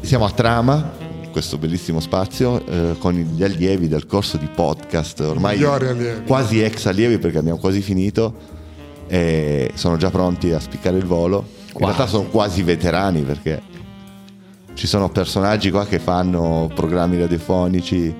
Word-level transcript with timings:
Siamo 0.00 0.24
a 0.24 0.30
Trama, 0.30 0.92
questo 1.30 1.58
bellissimo 1.58 2.00
spazio, 2.00 2.64
eh, 2.66 2.96
con 2.98 3.12
gli 3.12 3.44
allievi 3.44 3.86
del 3.86 4.06
corso 4.06 4.38
di 4.38 4.48
podcast, 4.48 5.20
ormai 5.20 5.58
quasi 6.26 6.62
ex 6.62 6.86
allievi 6.86 7.18
perché 7.18 7.36
abbiamo 7.36 7.58
quasi 7.58 7.82
finito 7.82 8.34
e 9.06 9.70
sono 9.74 9.98
già 9.98 10.08
pronti 10.08 10.50
a 10.52 10.58
spiccare 10.58 10.96
il 10.96 11.04
volo. 11.04 11.44
In 11.74 11.80
realtà 11.80 12.06
sono 12.06 12.24
quasi 12.24 12.62
veterani 12.62 13.20
perché 13.20 13.60
ci 14.80 14.86
sono 14.86 15.10
personaggi 15.10 15.70
qua 15.70 15.84
che 15.84 15.98
fanno 15.98 16.70
programmi 16.74 17.18
radiofonici. 17.18 18.14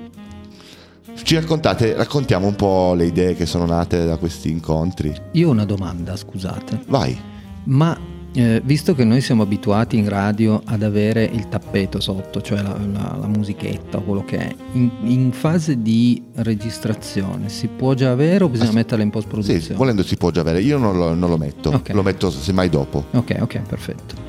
Ci 1.22 1.34
raccontate, 1.34 1.94
raccontiamo 1.94 2.46
un 2.48 2.54
po' 2.54 2.92
le 2.92 3.06
idee 3.06 3.34
che 3.34 3.46
sono 3.46 3.64
nate 3.64 4.04
da 4.04 4.18
questi 4.18 4.50
incontri. 4.50 5.10
Io 5.32 5.48
ho 5.48 5.52
una 5.52 5.64
domanda, 5.64 6.16
scusate. 6.16 6.82
Vai. 6.88 7.18
Ma 7.64 7.98
eh, 8.34 8.60
visto 8.62 8.94
che 8.94 9.04
noi 9.04 9.22
siamo 9.22 9.42
abituati 9.42 9.96
in 9.96 10.06
radio 10.10 10.60
ad 10.66 10.82
avere 10.82 11.24
il 11.24 11.48
tappeto 11.48 11.98
sotto, 11.98 12.42
cioè 12.42 12.60
la, 12.60 12.76
la- 12.92 13.16
la 13.18 13.26
musichetta 13.26 13.96
o 13.96 14.02
quello 14.02 14.22
che 14.26 14.36
è, 14.36 14.54
in, 14.72 14.90
in 15.04 15.32
fase 15.32 15.80
di 15.80 16.22
registrazione 16.34 17.48
si 17.48 17.68
può 17.68 17.94
già 17.94 18.10
avere 18.10 18.44
o 18.44 18.50
bisogna 18.50 18.68
Ass- 18.68 18.74
metterla 18.76 19.02
in 19.02 19.08
Sì, 19.10 19.16
post-produzione? 19.16 19.76
volendo 19.78 20.02
si 20.02 20.16
può 20.18 20.30
già 20.30 20.42
avere, 20.42 20.60
io 20.60 20.76
non 20.76 20.98
lo, 20.98 21.14
non 21.14 21.30
lo 21.30 21.38
metto, 21.38 21.70
Ok. 21.70 21.94
lo 21.94 22.02
metto 22.02 22.30
semmai 22.30 22.68
dopo. 22.68 23.06
Ok, 23.12 23.36
ok, 23.40 23.60
perfetto. 23.60 24.28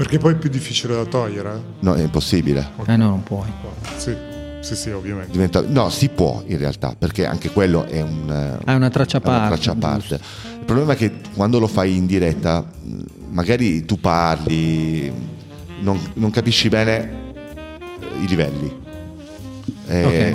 Perché 0.00 0.16
poi 0.16 0.32
è 0.32 0.36
più 0.36 0.48
difficile 0.48 0.94
da 0.94 1.04
togliere? 1.04 1.52
eh? 1.56 1.60
No, 1.80 1.92
è 1.92 2.00
impossibile. 2.00 2.70
Eh 2.86 2.96
no, 2.96 3.10
non 3.10 3.22
puoi. 3.22 3.46
Sì, 3.98 4.16
sì, 4.60 4.74
sì, 4.74 4.88
ovviamente. 4.88 5.30
Diventa- 5.30 5.60
no, 5.60 5.90
si 5.90 6.08
può 6.08 6.42
in 6.46 6.56
realtà, 6.56 6.94
perché 6.98 7.26
anche 7.26 7.50
quello 7.50 7.84
è 7.84 8.00
un, 8.00 8.30
eh, 8.30 8.64
Ah, 8.64 8.72
è 8.72 8.76
una 8.76 8.88
traccia 8.88 9.18
a 9.18 9.20
è 9.20 9.28
una 9.28 9.36
parte. 9.40 9.54
traccia 9.54 9.72
a 9.72 9.74
parte. 9.74 10.14
Il 10.58 10.64
problema 10.64 10.94
è 10.94 10.96
che 10.96 11.12
quando 11.34 11.58
lo 11.58 11.66
fai 11.66 11.96
in 11.96 12.06
diretta, 12.06 12.62
mh, 12.62 13.02
magari 13.28 13.84
tu 13.84 14.00
parli, 14.00 15.12
non, 15.82 16.00
non 16.14 16.30
capisci 16.30 16.70
bene 16.70 17.32
eh, 17.34 18.22
i 18.22 18.26
livelli. 18.26 18.74
E 19.86 20.34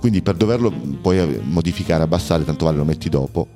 Quindi 0.00 0.20
per 0.20 0.34
doverlo 0.34 0.70
poi 0.70 1.18
eh, 1.18 1.40
modificare, 1.44 2.02
abbassare, 2.02 2.44
tanto 2.44 2.66
vale 2.66 2.76
lo 2.76 2.84
metti 2.84 3.08
dopo. 3.08 3.48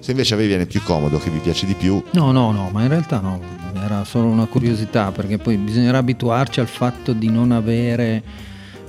Se 0.00 0.10
invece 0.12 0.34
a 0.34 0.36
voi 0.38 0.46
viene 0.46 0.66
più 0.66 0.82
comodo, 0.82 1.18
che 1.18 1.30
vi 1.30 1.38
piace 1.38 1.66
di 1.66 1.74
più, 1.74 2.02
No, 2.12 2.32
no, 2.32 2.50
no, 2.52 2.70
ma 2.72 2.82
in 2.82 2.88
realtà 2.88 3.20
no, 3.20 3.38
era 3.84 4.02
solo 4.04 4.26
una 4.28 4.46
curiosità 4.46 5.12
perché 5.12 5.36
poi 5.38 5.56
bisognerà 5.56 5.98
abituarci 5.98 6.58
al 6.60 6.66
fatto 6.68 7.12
di 7.12 7.30
non 7.30 7.52
avere 7.52 8.22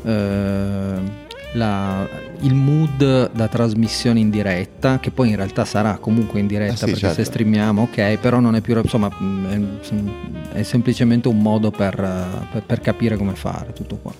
eh, 0.04 0.94
la- 1.54 2.08
il 2.40 2.56
mood 2.56 3.32
da 3.34 3.48
trasmissione 3.48 4.20
in 4.20 4.30
diretta, 4.30 5.00
che 5.00 5.12
poi 5.12 5.30
in 5.30 5.36
realtà 5.36 5.66
sarà 5.66 5.98
comunque 5.98 6.40
in 6.40 6.48
diretta 6.48 6.74
Ah, 6.74 6.78
sì, 6.78 6.86
perché 6.86 7.00
certo. 7.00 7.16
se 7.18 7.24
streamiamo, 7.26 7.82
ok, 7.84 8.18
però 8.18 8.40
non 8.40 8.56
è 8.56 8.62
più, 8.62 8.76
insomma, 8.82 9.10
è, 9.50 9.60
è 10.60 10.64
semplicemente 10.64 11.28
un 11.28 11.40
modo 11.42 11.70
per, 11.72 11.96
per- 12.52 12.64
per 12.66 12.80
capire 12.80 13.18
come 13.18 13.36
fare 13.36 13.74
tutto 13.74 13.98
qua. 14.02 14.14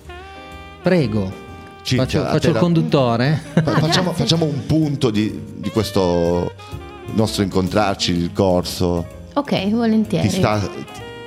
Prego, 0.82 1.32
Cinzia, 1.82 2.04
faccio, 2.20 2.32
faccio 2.32 2.46
il 2.48 2.52
la- 2.54 2.60
conduttore. 2.60 3.42
fa- 3.54 3.62
facciamo, 3.78 4.12
facciamo 4.12 4.44
un 4.44 4.66
punto 4.66 5.10
di, 5.10 5.40
di 5.56 5.70
questo 5.70 6.52
nostro 7.14 7.42
incontrarci, 7.42 8.12
il 8.12 8.32
corso. 8.32 9.06
Ok, 9.34 9.70
volentieri. 9.70 10.28
Ti 10.28 10.34
sta 10.36 10.60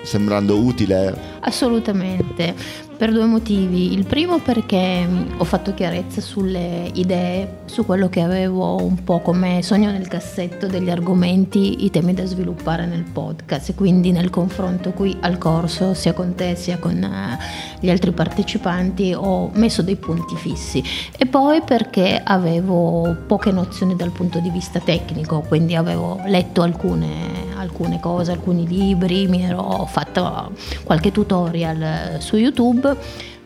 sembrando 0.03 0.57
utile? 0.57 1.17
Assolutamente, 1.41 2.53
per 2.95 3.11
due 3.11 3.25
motivi. 3.25 3.93
Il 3.93 4.05
primo 4.05 4.39
perché 4.39 5.05
mh, 5.05 5.35
ho 5.37 5.43
fatto 5.43 5.73
chiarezza 5.73 6.21
sulle 6.21 6.89
idee, 6.93 7.59
su 7.65 7.85
quello 7.85 8.09
che 8.09 8.21
avevo 8.21 8.81
un 8.81 9.03
po' 9.03 9.19
come 9.19 9.61
sogno 9.61 9.91
nel 9.91 10.07
cassetto 10.07 10.67
degli 10.67 10.89
argomenti, 10.89 11.85
i 11.85 11.91
temi 11.91 12.13
da 12.13 12.25
sviluppare 12.25 12.85
nel 12.85 13.03
podcast 13.03 13.69
e 13.69 13.75
quindi 13.75 14.11
nel 14.11 14.29
confronto 14.29 14.91
qui 14.91 15.15
al 15.21 15.37
corso, 15.37 15.93
sia 15.93 16.13
con 16.13 16.35
te 16.35 16.55
sia 16.55 16.77
con 16.77 17.03
eh, 17.03 17.37
gli 17.79 17.89
altri 17.89 18.11
partecipanti, 18.11 19.13
ho 19.13 19.49
messo 19.53 19.81
dei 19.81 19.97
punti 19.97 20.35
fissi. 20.35 20.83
E 21.17 21.25
poi 21.25 21.61
perché 21.61 22.21
avevo 22.23 23.15
poche 23.27 23.51
nozioni 23.51 23.95
dal 23.95 24.11
punto 24.11 24.39
di 24.39 24.49
vista 24.49 24.79
tecnico, 24.79 25.41
quindi 25.41 25.75
avevo 25.75 26.21
letto 26.25 26.61
alcune, 26.61 27.53
alcune 27.55 27.99
cose, 27.99 28.31
alcuni 28.31 28.67
libri, 28.67 29.27
mi 29.27 29.43
ero 29.43 29.85
fatta 29.89 30.49
qualche 30.83 31.11
tutorial 31.11 31.81
eh, 31.81 32.15
su 32.19 32.37
YouTube, 32.37 32.84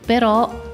però 0.04 0.68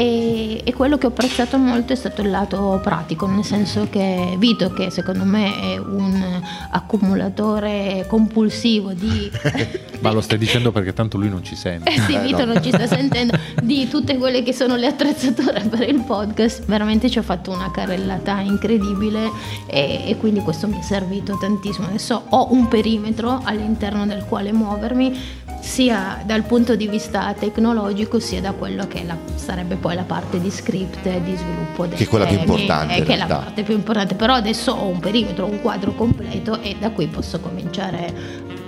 e, 0.00 0.62
e 0.64 0.72
quello 0.72 0.96
che 0.96 1.04
ho 1.04 1.10
apprezzato 1.10 1.58
molto 1.58 1.92
è 1.92 1.96
stato 1.96 2.22
il 2.22 2.30
lato 2.30 2.80
pratico, 2.82 3.26
nel 3.26 3.44
senso 3.44 3.88
che 3.90 4.34
Vito, 4.38 4.72
che 4.72 4.90
secondo 4.90 5.24
me 5.24 5.60
è 5.60 5.76
un 5.76 6.40
accumulatore 6.70 8.06
compulsivo 8.08 8.94
di... 8.94 9.30
Ma 10.00 10.12
lo 10.12 10.22
stai 10.22 10.38
dicendo 10.38 10.72
perché 10.72 10.94
tanto 10.94 11.18
lui 11.18 11.28
non 11.28 11.44
ci 11.44 11.54
sente. 11.54 11.90
Eh 11.90 12.00
sì, 12.00 12.16
Vito 12.18 12.46
non 12.46 12.62
ci 12.62 12.70
sta 12.70 12.86
sentendo 12.88 13.36
di 13.62 13.88
tutte 13.88 14.16
quelle 14.16 14.42
che 14.42 14.54
sono 14.54 14.76
le 14.76 14.86
attrezzature 14.86 15.60
per 15.68 15.86
il 15.86 16.00
podcast. 16.00 16.64
Veramente 16.64 17.10
ci 17.10 17.18
ho 17.18 17.22
fatto 17.22 17.50
una 17.50 17.70
carrellata 17.70 18.40
incredibile 18.40 19.30
e, 19.66 20.04
e 20.06 20.16
quindi 20.16 20.40
questo 20.40 20.66
mi 20.66 20.78
è 20.78 20.82
servito 20.82 21.36
tantissimo. 21.36 21.88
Adesso 21.88 22.22
ho 22.30 22.52
un 22.52 22.68
perimetro 22.68 23.42
all'interno 23.44 24.06
del 24.06 24.24
quale 24.24 24.50
muovermi 24.50 25.39
sia 25.60 26.22
dal 26.24 26.42
punto 26.44 26.74
di 26.74 26.88
vista 26.88 27.32
tecnologico 27.38 28.18
sia 28.18 28.40
da 28.40 28.52
quello 28.52 28.86
che 28.86 29.04
la- 29.04 29.16
sarebbe 29.34 29.76
poi 29.76 29.94
la 29.94 30.02
parte 30.04 30.40
di 30.40 30.50
script 30.50 31.06
e 31.06 31.22
di 31.22 31.36
sviluppo 31.36 31.86
dei 31.86 31.96
Che 31.96 32.04
è 32.04 32.08
quella 32.08 32.26
più 32.26 32.38
temi, 32.38 32.50
importante, 32.50 32.96
eh, 32.96 33.02
che 33.02 33.14
è 33.14 33.16
la 33.16 33.26
parte 33.26 33.62
più 33.62 33.74
importante. 33.74 34.14
Però 34.14 34.34
adesso 34.34 34.72
ho 34.72 34.86
un 34.86 34.98
perimetro 34.98 35.46
un 35.46 35.60
quadro 35.60 35.92
completo 35.94 36.60
e 36.60 36.76
da 36.78 36.90
qui 36.90 37.06
posso 37.06 37.40
cominciare 37.40 38.12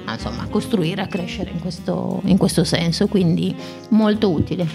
a, 0.04 0.12
insomma, 0.14 0.42
a 0.42 0.46
costruire 0.46 1.02
a 1.02 1.06
crescere 1.06 1.50
in 1.50 1.60
questo, 1.60 2.20
in 2.24 2.36
questo 2.36 2.64
senso. 2.64 3.06
Quindi 3.08 3.54
molto 3.88 4.30
utile 4.30 4.66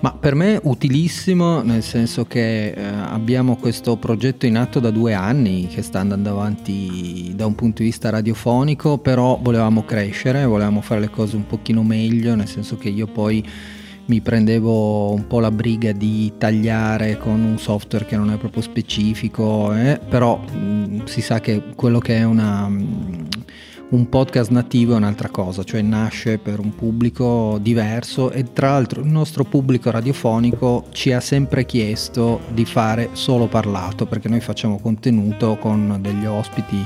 Ma 0.00 0.12
per 0.12 0.34
me 0.34 0.60
utilissimo 0.62 1.62
nel 1.62 1.82
senso 1.82 2.26
che 2.26 2.68
eh, 2.68 2.84
abbiamo 2.84 3.56
questo 3.56 3.96
progetto 3.96 4.44
in 4.46 4.56
atto 4.56 4.78
da 4.78 4.90
due 4.90 5.14
anni 5.14 5.66
che 5.68 5.80
sta 5.82 6.00
andando 6.00 6.30
avanti 6.30 7.32
da 7.34 7.46
un 7.46 7.54
punto 7.54 7.82
di 7.82 7.88
vista 7.88 8.10
radiofonico, 8.10 8.98
però 8.98 9.38
volevamo 9.42 9.84
crescere, 9.84 10.44
volevamo 10.44 10.82
fare 10.82 11.00
le 11.00 11.10
cose 11.10 11.36
un 11.36 11.46
pochino 11.46 11.82
meglio, 11.82 12.34
nel 12.34 12.46
senso 12.46 12.76
che 12.76 12.90
io 12.90 13.06
poi 13.06 13.44
mi 14.06 14.20
prendevo 14.20 15.12
un 15.12 15.26
po' 15.26 15.40
la 15.40 15.50
briga 15.50 15.92
di 15.92 16.32
tagliare 16.38 17.16
con 17.16 17.42
un 17.42 17.58
software 17.58 18.04
che 18.04 18.16
non 18.16 18.30
è 18.30 18.36
proprio 18.36 18.62
specifico, 18.62 19.74
eh, 19.74 19.98
però 20.08 20.38
mh, 20.38 21.04
si 21.06 21.20
sa 21.22 21.40
che 21.40 21.62
quello 21.74 21.98
che 21.98 22.18
è 22.18 22.22
una... 22.22 22.68
mh, 22.68 23.28
un 23.88 24.08
podcast 24.08 24.50
nativo 24.50 24.94
è 24.94 24.96
un'altra 24.96 25.28
cosa, 25.28 25.62
cioè 25.62 25.80
nasce 25.80 26.38
per 26.38 26.58
un 26.58 26.74
pubblico 26.74 27.58
diverso 27.60 28.32
e 28.32 28.52
tra 28.52 28.70
l'altro 28.70 29.00
il 29.00 29.06
nostro 29.06 29.44
pubblico 29.44 29.92
radiofonico 29.92 30.86
ci 30.90 31.12
ha 31.12 31.20
sempre 31.20 31.64
chiesto 31.64 32.40
di 32.48 32.64
fare 32.64 33.10
solo 33.12 33.46
parlato 33.46 34.06
perché 34.06 34.28
noi 34.28 34.40
facciamo 34.40 34.80
contenuto 34.80 35.56
con 35.56 35.98
degli 36.00 36.26
ospiti 36.26 36.84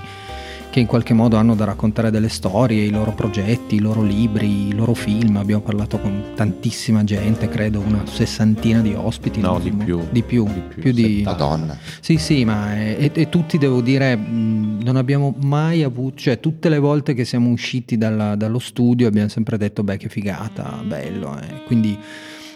che 0.71 0.79
in 0.81 0.87
qualche 0.87 1.15
modo 1.15 1.37
hanno 1.37 1.55
da 1.57 1.65
raccontare 1.65 2.11
delle 2.13 2.29
storie, 2.29 2.85
i 2.85 2.91
loro 2.91 3.13
progetti, 3.13 3.75
i 3.75 3.81
loro 3.81 4.03
libri, 4.03 4.69
i 4.69 4.73
loro 4.75 4.95
film. 4.95 5.37
Abbiamo 5.37 5.63
parlato 5.63 5.99
con 5.99 6.27
tantissima 6.37 7.03
gente, 7.03 7.49
credo 7.49 7.81
una 7.81 8.05
sessantina 8.07 8.81
di 8.81 8.95
ospiti. 8.95 9.41
No, 9.41 9.59
di 9.59 9.73
più. 9.73 10.01
Di 10.11 10.23
più, 10.23 10.45
Di 10.45 10.61
più, 10.69 10.81
più 10.83 10.93
di... 10.93 11.23
Madonna. 11.25 11.77
Sì, 12.01 12.19
sì, 12.19 12.45
ma 12.45 12.77
eh, 12.81 12.97
e, 12.99 13.11
e 13.13 13.29
tutti 13.29 13.59
devo 13.59 13.81
dire, 13.81 14.15
mh, 14.17 14.83
non 14.85 14.95
abbiamo 14.97 15.35
mai 15.43 15.83
avuto, 15.83 16.17
cioè 16.19 16.39
tutte 16.39 16.69
le 16.69 16.79
volte 16.79 17.15
che 17.15 17.25
siamo 17.25 17.51
usciti 17.51 17.99
dalla- 17.99 18.37
dallo 18.37 18.59
studio 18.61 19.09
abbiamo 19.09 19.29
sempre 19.29 19.59
detto, 19.59 19.83
beh 19.83 19.97
che 19.97 20.09
figata, 20.09 20.81
bello. 20.85 21.37
eh." 21.41 21.65
Quindi 21.67 21.99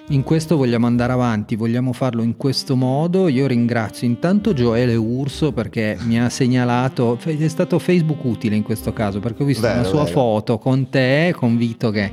in 0.08 0.22
questo 0.22 0.56
vogliamo 0.56 0.86
andare 0.86 1.12
avanti, 1.12 1.56
vogliamo 1.56 1.94
farlo 1.94 2.22
in 2.22 2.36
questo 2.36 2.76
modo. 2.76 3.28
Io 3.28 3.46
ringrazio 3.46 4.06
intanto 4.06 4.52
Gioele 4.52 4.94
Urso 4.96 5.52
perché 5.52 5.96
mi 6.02 6.20
ha 6.20 6.28
segnalato, 6.28 7.18
è 7.22 7.48
stato 7.48 7.78
Facebook 7.78 8.22
utile 8.24 8.54
in 8.54 8.62
questo 8.62 8.92
caso 8.92 9.18
perché 9.20 9.42
ho 9.42 9.46
visto 9.46 9.62
Vero, 9.62 9.78
una 9.78 9.88
sua 9.88 10.04
vero. 10.04 10.12
foto 10.12 10.58
con 10.58 10.90
te, 10.90 11.34
con 11.34 11.56
Vito 11.56 11.90
che 11.90 12.10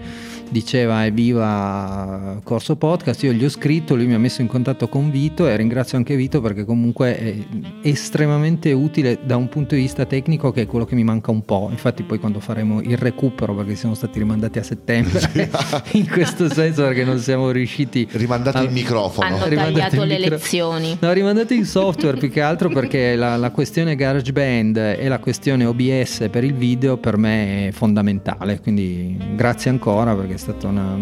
diceva 0.51 1.06
evviva 1.06 2.39
Corso 2.44 2.75
Podcast, 2.75 3.24
io 3.24 3.31
gli 3.31 3.44
ho 3.45 3.50
scritto, 3.50 3.95
lui 3.95 4.06
mi 4.06 4.13
ha 4.13 4.19
messo 4.19 4.42
in 4.42 4.48
contatto 4.48 4.88
con 4.89 5.09
Vito 5.09 5.48
e 5.48 5.56
ringrazio 5.56 5.98
anche 5.98 6.15
Vito 6.15 6.42
perché 6.42 6.65
comunque 6.65 7.18
è 7.18 7.36
estremamente 7.81 8.71
utile 8.74 9.19
da 9.24 9.36
un 9.38 9.48
punto 9.50 9.75
di 9.75 9.81
vista 9.81 10.06
tecnico 10.06 10.51
che 10.51 10.63
è 10.63 10.65
quello 10.65 10.86
che 10.86 10.95
mi 10.95 11.03
manca 11.03 11.31
un 11.31 11.44
po'. 11.45 11.68
Infatti 11.71 12.03
poi 12.03 12.19
quando 12.19 12.39
faremo 12.39 12.81
il 12.81 12.98
recupero 12.98 13.56
perché 13.56 13.75
siamo 13.75 13.95
stati 13.95 14.19
rimandati 14.19 14.59
a 14.59 14.63
settembre 14.63 15.19
in 15.94 16.07
questo 16.09 16.51
senso 16.51 16.83
perché 16.83 17.03
non 17.03 17.19
siamo 17.19 17.50
riusciti 17.51 18.07
Rimandate 18.12 18.57
Ah, 18.57 18.62
il 18.63 18.71
microfono. 18.71 19.27
hanno 19.27 19.45
Rimandate 19.48 19.95
tagliato 19.98 20.01
il 20.03 20.07
le 20.09 20.18
micro- 20.19 20.36
lezioni 20.36 20.98
No, 21.00 21.12
rimandato 21.13 21.53
in 21.53 21.65
software 21.65 22.18
più 22.18 22.30
che 22.30 22.42
altro 22.42 22.69
perché 22.69 23.15
la, 23.15 23.38
la 23.38 23.51
questione 23.51 23.95
GarageBand 23.95 24.77
e 25.00 25.07
la 25.07 25.19
questione 25.19 25.65
OBS 25.65 26.27
per 26.30 26.44
il 26.44 26.53
video 26.53 26.98
per 26.98 27.18
me 27.18 27.68
è 27.68 27.71
fondamentale, 27.71 28.59
quindi 28.59 29.18
grazie 29.36 29.69
ancora 29.69 30.13
perché 30.15 30.38
stata 30.41 30.67
una, 30.67 30.97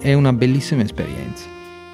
è 0.00 0.12
una 0.12 0.32
bellissima 0.32 0.82
esperienza. 0.82 1.44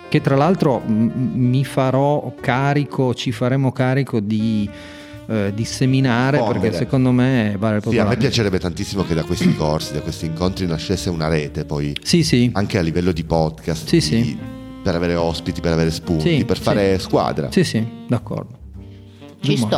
Che 0.08 0.20
tra 0.22 0.36
l'altro 0.36 0.82
mi 0.86 1.64
farò 1.64 2.32
carico, 2.40 3.12
ci 3.14 3.30
faremo 3.30 3.72
carico 3.72 4.20
di 4.20 4.68
eh, 5.26 5.52
disseminare 5.54 6.38
Diffondere. 6.38 6.60
perché 6.60 6.76
secondo 6.78 7.12
me 7.12 7.56
vale 7.58 7.74
Sì, 7.76 7.80
proprio 7.82 8.00
a 8.00 8.04
la 8.04 8.10
me 8.10 8.16
piacerebbe 8.16 8.58
tantissimo 8.58 9.04
che 9.04 9.12
da 9.12 9.22
questi 9.24 9.54
corsi, 9.54 9.92
da 9.92 10.00
questi 10.00 10.24
incontri 10.24 10.66
nascesse 10.66 11.10
una 11.10 11.28
rete, 11.28 11.66
poi 11.66 11.94
Sì, 12.02 12.22
sì. 12.24 12.50
anche 12.54 12.78
a 12.78 12.80
livello 12.80 13.12
di 13.12 13.22
podcast, 13.24 13.86
Sì, 13.86 13.96
di- 13.96 14.00
sì. 14.00 14.38
per 14.82 14.94
avere 14.94 15.14
ospiti, 15.14 15.60
per 15.60 15.72
avere 15.72 15.90
spunti, 15.90 16.38
Sì, 16.38 16.44
per 16.46 16.56
sì. 16.56 16.62
fare 16.62 16.98
squadra. 16.98 17.52
Sì, 17.52 17.62
sì, 17.62 17.86
d'accordo. 18.06 18.56
Ci 19.40 19.58
Zoomone. 19.58 19.70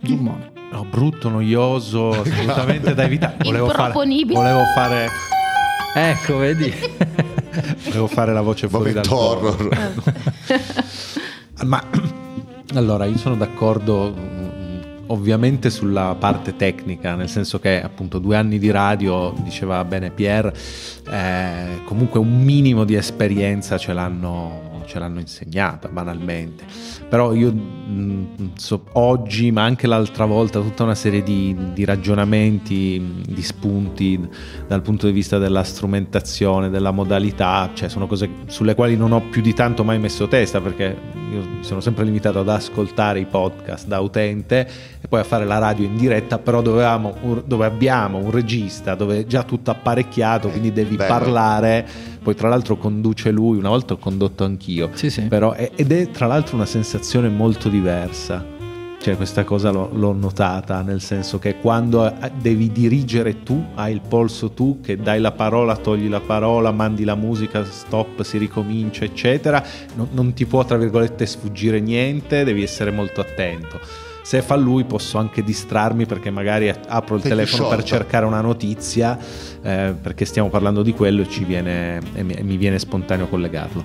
sto. 0.00 0.06
Zoomone. 0.06 0.50
No, 0.70 0.84
brutto, 0.84 1.30
noioso, 1.30 2.10
assolutamente 2.10 2.92
da 2.94 3.04
evitare. 3.04 3.36
Volevo 3.42 3.70
fare, 3.70 3.94
volevo 3.94 4.62
fare, 4.74 5.06
Ecco, 5.94 6.36
vedi? 6.38 6.72
volevo 7.84 8.06
fare 8.06 8.32
la 8.32 8.40
voce 8.40 8.68
fuori 8.68 8.92
dal 8.92 9.06
horror. 9.08 9.68
Ma 11.64 11.82
allora 12.74 13.06
io 13.06 13.16
sono 13.16 13.36
d'accordo 13.36 14.14
mm, 14.16 14.78
ovviamente 15.06 15.70
sulla 15.70 16.14
parte 16.18 16.56
tecnica, 16.56 17.14
nel 17.14 17.28
senso 17.28 17.58
che 17.58 17.82
appunto 17.82 18.18
due 18.18 18.36
anni 18.36 18.58
di 18.58 18.70
radio, 18.70 19.34
diceva 19.42 19.84
bene 19.84 20.10
Pierre, 20.10 20.54
eh, 21.10 21.80
comunque 21.84 22.20
un 22.20 22.42
minimo 22.42 22.84
di 22.84 22.94
esperienza 22.94 23.78
ce 23.78 23.92
l'hanno, 23.92 24.67
ce 24.88 24.98
l'hanno 24.98 25.20
insegnata 25.20 25.88
banalmente. 25.88 26.64
Però 27.08 27.34
io 27.34 27.52
mm, 27.52 28.24
so- 28.56 28.84
oggi, 28.92 29.52
ma 29.52 29.62
anche 29.62 29.86
l'altra 29.86 30.24
volta, 30.24 30.60
tutta 30.60 30.82
una 30.82 30.94
serie 30.94 31.22
di, 31.22 31.54
di 31.74 31.84
ragionamenti, 31.84 32.98
mm, 32.98 33.22
di 33.28 33.42
spunti 33.42 34.28
dal 34.66 34.82
punto 34.82 35.06
di 35.06 35.12
vista 35.12 35.38
della 35.38 35.62
strumentazione, 35.62 36.70
della 36.70 36.90
modalità, 36.90 37.70
cioè 37.74 37.88
sono 37.88 38.06
cose 38.06 38.28
sulle 38.46 38.74
quali 38.74 38.96
non 38.96 39.12
ho 39.12 39.20
più 39.30 39.42
di 39.42 39.52
tanto 39.52 39.84
mai 39.84 39.98
messo 39.98 40.26
testa 40.26 40.60
perché 40.60 40.96
io 41.30 41.46
sono 41.60 41.80
sempre 41.80 42.04
limitato 42.04 42.40
ad 42.40 42.48
ascoltare 42.48 43.20
i 43.20 43.26
podcast 43.26 43.86
da 43.86 44.00
utente 44.00 44.66
e 45.00 45.06
poi 45.08 45.20
a 45.20 45.24
fare 45.24 45.44
la 45.44 45.58
radio 45.58 45.84
in 45.84 45.96
diretta, 45.96 46.38
però 46.38 46.62
dovevamo 46.62 47.42
dove 47.44 47.66
abbiamo 47.66 48.18
un 48.18 48.30
regista, 48.30 48.94
dove 48.94 49.20
è 49.20 49.26
già 49.26 49.42
tutto 49.42 49.70
apparecchiato, 49.70 50.48
quindi 50.48 50.72
devi 50.72 50.96
bello. 50.96 51.12
parlare, 51.12 51.86
poi 52.22 52.34
tra 52.34 52.48
l'altro 52.48 52.76
conduce 52.76 53.30
lui, 53.30 53.58
una 53.58 53.68
volta 53.70 53.94
ho 53.94 53.98
condotto 53.98 54.44
anch'io, 54.44 54.90
Sì, 54.94 55.10
sì. 55.10 55.22
però 55.22 55.54
ed 55.54 55.90
è 55.92 56.10
tra 56.10 56.26
l'altro 56.26 56.56
una 56.56 56.66
sensazione 56.66 57.28
molto 57.28 57.68
diversa. 57.68 58.56
Cioè 59.00 59.14
questa 59.16 59.44
cosa 59.44 59.70
l'ho, 59.70 59.88
l'ho 59.92 60.12
notata, 60.12 60.82
nel 60.82 61.00
senso 61.00 61.38
che 61.38 61.60
quando 61.60 62.04
eh, 62.04 62.32
devi 62.40 62.72
dirigere 62.72 63.44
tu, 63.44 63.64
hai 63.76 63.92
il 63.92 64.00
polso 64.06 64.50
tu, 64.50 64.80
che 64.82 64.96
dai 64.96 65.20
la 65.20 65.30
parola, 65.30 65.76
togli 65.76 66.08
la 66.08 66.18
parola, 66.20 66.72
mandi 66.72 67.04
la 67.04 67.14
musica, 67.14 67.64
stop, 67.64 68.22
si 68.22 68.38
ricomincia, 68.38 69.04
eccetera, 69.04 69.64
non, 69.94 70.08
non 70.10 70.32
ti 70.32 70.46
può, 70.46 70.64
tra 70.64 70.76
virgolette, 70.76 71.26
sfuggire 71.26 71.78
niente, 71.78 72.42
devi 72.42 72.64
essere 72.64 72.90
molto 72.90 73.20
attento. 73.20 73.78
Se 74.28 74.42
fa 74.42 74.56
lui 74.56 74.84
posso 74.84 75.16
anche 75.16 75.42
distrarmi 75.42 76.04
perché 76.04 76.28
magari 76.28 76.68
apro 76.68 77.14
il 77.14 77.22
Sei 77.22 77.30
telefono 77.30 77.68
per 77.68 77.82
cercare 77.82 78.26
una 78.26 78.42
notizia, 78.42 79.18
eh, 79.62 79.94
perché 79.98 80.26
stiamo 80.26 80.50
parlando 80.50 80.82
di 80.82 80.92
quello 80.92 81.22
e, 81.22 81.28
ci 81.30 81.44
viene, 81.44 81.98
e 82.12 82.22
mi, 82.22 82.34
e 82.34 82.42
mi 82.42 82.58
viene 82.58 82.78
spontaneo 82.78 83.26
collegarlo. 83.26 83.82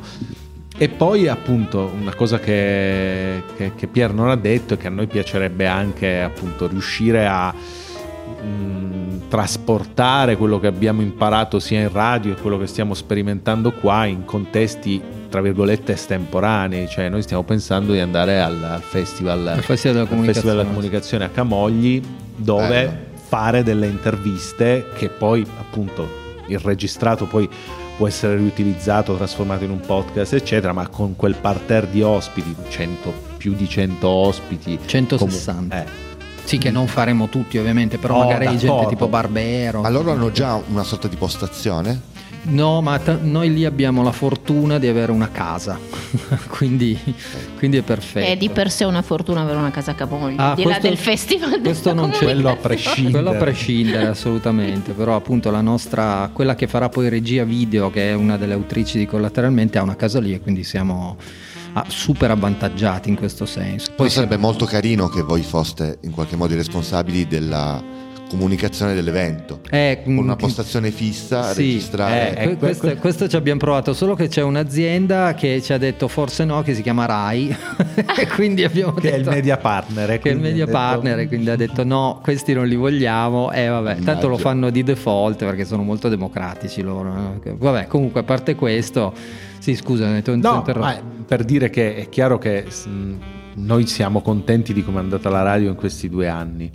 E 0.75 0.90
poi 0.90 1.30
appunto 1.30 1.90
una 1.98 2.13
cosa 2.13 2.40
che, 2.40 3.42
che, 3.56 3.72
che 3.74 3.88
Pier 3.88 4.13
non 4.13 4.28
ha 4.28 4.36
detto 4.36 4.74
e 4.74 4.78
che 4.78 4.88
a 4.88 4.90
noi 4.90 5.07
piacerebbe 5.07 5.66
anche 5.66 6.22
appunto 6.22 6.68
riuscire 6.68 7.25
a 7.25 7.54
mh, 7.54 9.03
trasportare 9.33 10.38
quello 10.38 10.59
che 10.59 10.68
abbiamo 10.68 11.01
imparato 11.01 11.57
sia 11.57 11.80
in 11.80 11.91
radio 11.91 12.33
e 12.33 12.35
quello 12.35 12.59
che 12.59 12.68
stiamo 12.68 12.94
sperimentando 12.94 13.71
qua 13.71 14.06
in 14.06 14.25
contesti 14.25 15.01
tra 15.27 15.41
virgolette 15.41 15.94
estemporanei, 15.94 16.88
cioè 16.88 17.09
noi 17.09 17.24
stiamo 17.24 17.41
pensando 17.41 17.94
di 17.94 18.00
andare 18.00 18.39
al, 18.39 18.63
al 18.63 18.81
festival, 18.83 19.47
Al 19.47 19.63
Festival 19.63 20.06
della 20.06 20.19
al 20.19 20.24
Festival 20.24 20.56
della 20.56 20.65
Comunicazione. 20.65 20.65
Comunicazione 20.65 21.25
a 21.25 21.30
Camogli 21.30 22.01
dove 22.35 22.68
Bello. 22.68 22.97
fare 23.27 23.63
delle 23.63 23.88
interviste 23.88 24.89
che 24.95 25.09
poi 25.09 25.44
appunto 25.59 26.07
il 26.45 26.59
registrato 26.59 27.25
poi 27.25 27.50
può 27.97 28.06
essere 28.06 28.35
riutilizzato, 28.35 29.15
trasformato 29.15 29.63
in 29.63 29.71
un 29.71 29.80
podcast 29.80 30.33
eccetera, 30.33 30.74
ma 30.74 30.88
con 30.89 31.15
quel 31.15 31.33
parterre 31.33 31.89
di 31.89 32.03
ospiti, 32.03 32.56
100, 32.69 33.12
più 33.38 33.53
di 33.56 33.68
100 33.68 34.07
ospiti 34.07 34.77
160. 34.85 35.53
comu- 35.53 35.74
eh, 35.74 36.12
Sì, 36.44 36.57
che 36.57 36.72
non 36.72 36.88
faremo 36.88 37.30
tutti 37.30 37.57
ovviamente, 37.57 37.98
però 37.98 38.18
No, 38.18 38.24
magari 38.25 38.45
gente 38.48 38.66
d'accordo. 38.66 38.90
tipo 38.90 39.07
Barbero. 39.07 39.81
Ma 39.81 39.90
loro 39.90 40.12
hanno 40.12 40.31
già 40.31 40.62
una 40.69 40.84
sorta 40.84 41.07
di 41.07 41.16
postazione? 41.16 42.12
No, 42.45 42.81
ma 42.81 43.00
t- 43.00 43.19
noi 43.22 43.54
lì 43.54 43.63
abbiamo 43.63 44.04
la 44.04 44.12
fortuna 44.12 44.78
di 44.78 44.88
avere 44.88 45.13
una 45.13 45.30
casa, 45.31 45.80
quindi, 46.51 47.00
quindi 47.57 47.78
è 47.78 47.81
perfetto. 47.84 48.28
È 48.28 48.36
di 48.36 48.50
per 48.50 48.69
sé 48.69 48.84
una 48.84 49.01
fortuna 49.01 49.40
avere 49.42 49.57
una 49.57 49.72
casa 49.72 49.92
a 49.92 49.94
Camogli, 49.94 50.36
Ah, 50.38 50.54
di 50.54 50.66
là 50.66 50.78
del 50.78 50.98
festival 50.98 51.62
questo 51.62 51.94
non 51.94 52.10
c'è. 52.10 52.24
quello 52.25 52.50
a 52.50 52.57
prescindere. 52.57 53.12
Quello 53.24 53.30
a 53.30 53.40
prescindere 53.40 54.07
assolutamente, 54.07 54.92
però 54.92 55.16
appunto 55.16 55.50
la 55.51 55.62
nostra, 55.62 56.30
quella 56.34 56.54
che 56.56 56.68
farà 56.68 56.90
poi 56.90 57.07
regia 57.07 57.45
video, 57.45 57.90
che 57.90 58.10
è 58.10 58.13
una 58.13 58.36
delle 58.38 58.54
autrici 58.56 58.98
di 58.98 59.06
Collateralmente, 59.06 59.78
ha 59.78 59.81
una 59.81 59.95
casa 59.95 60.19
lì 60.19 60.34
e 60.34 60.42
quindi 60.42 60.66
siamo 60.66 61.16
super 61.88 62.30
avvantaggiati 62.31 63.10
in 63.10 63.16
questo 63.16 63.46
senso. 63.46 63.92
Poi 63.96 64.10
sarebbe 64.10 64.38
molto 64.38 64.66
carino 64.66 65.08
che 65.08 65.22
voi 65.22 65.42
foste 65.42 65.98
in 66.02 66.12
qualche 66.12 66.36
modo 66.36 66.54
i 66.54 66.58
responsabili 66.58 67.28
della 67.28 67.81
comunicazione 68.30 68.96
dell'evento. 68.96 69.60
Eh, 69.70 70.02
Con 70.04 70.18
una 70.18 70.36
postazione 70.36 70.90
fissa, 70.90 71.54
Sì, 71.54 71.62
registrare. 71.74 72.30
eh, 72.31 72.34
Que- 72.34 72.52
Eh, 72.52 72.58
questo, 72.58 72.88
que- 72.88 72.96
questo 72.98 73.28
ci 73.28 73.36
abbiamo 73.36 73.60
provato, 73.60 73.94
solo 73.94 74.16
che 74.16 74.28
c'è 74.28 74.42
un'azienda 74.42 75.36
che 75.36 75.62
ci 75.62 75.72
ha 75.72 75.78
detto 75.78 76.08
forse 76.08 76.44
no, 76.44 76.64
che 76.64 76.74
si 76.74 76.81
chiama 76.81 77.06
RAI, 77.06 77.56
e 78.18 78.28
quindi 78.30 78.64
abbiamo 78.64 78.94
che 78.94 79.12
è 79.12 79.16
il 79.18 79.24
detto 79.24 79.36
media 79.36 79.58
partner. 79.58 80.10
eh, 80.12 80.18
che 80.19 80.30
è 80.30 80.31
il 80.31 80.40
quindi 80.40 80.42
media 80.60 80.64
ha 80.64 80.66
detto- 80.66 80.78
partner 80.80 81.19
e 81.19 81.28
quindi 81.28 81.50
ha 81.52 81.56
detto 81.56 81.84
no, 81.84 82.19
questi 82.24 82.54
non 82.54 82.66
li 82.68 82.76
vogliamo 82.76 83.52
e 83.52 83.68
vabbè, 83.68 84.00
tanto 84.00 84.28
lo 84.28 84.38
fanno 84.40 84.72
di 84.72 84.81
default 84.81 85.38
perché 85.46 85.64
sono 85.66 85.84
molto 85.84 86.10
democratici 86.10 86.81
loro. 86.81 87.14
no? 87.14 87.40
Vabbè, 87.56 87.86
comunque 87.86 88.22
a 88.22 88.24
parte 88.24 88.56
questo, 88.56 89.14
sì 89.63 89.75
scusa, 89.75 90.10
ne 90.10 90.21
ti 90.21 90.30
ho 90.30 90.36
No, 90.36 90.56
interrotto. 90.56 91.24
per 91.25 91.45
dire 91.45 91.69
che 91.69 91.95
è 91.95 92.10
chiaro 92.10 92.38
che 92.38 92.65
mh, 92.86 93.13
noi 93.56 93.88
siamo 93.88 94.21
contenti 94.21 94.74
di 94.74 94.83
come 94.83 94.98
è 94.98 95.04
andata 95.04 95.30
la 95.30 95.42
radio 95.42 95.69
in 95.69 95.75
questi 95.75 96.10
due 96.10 96.27
anni. 96.27 96.69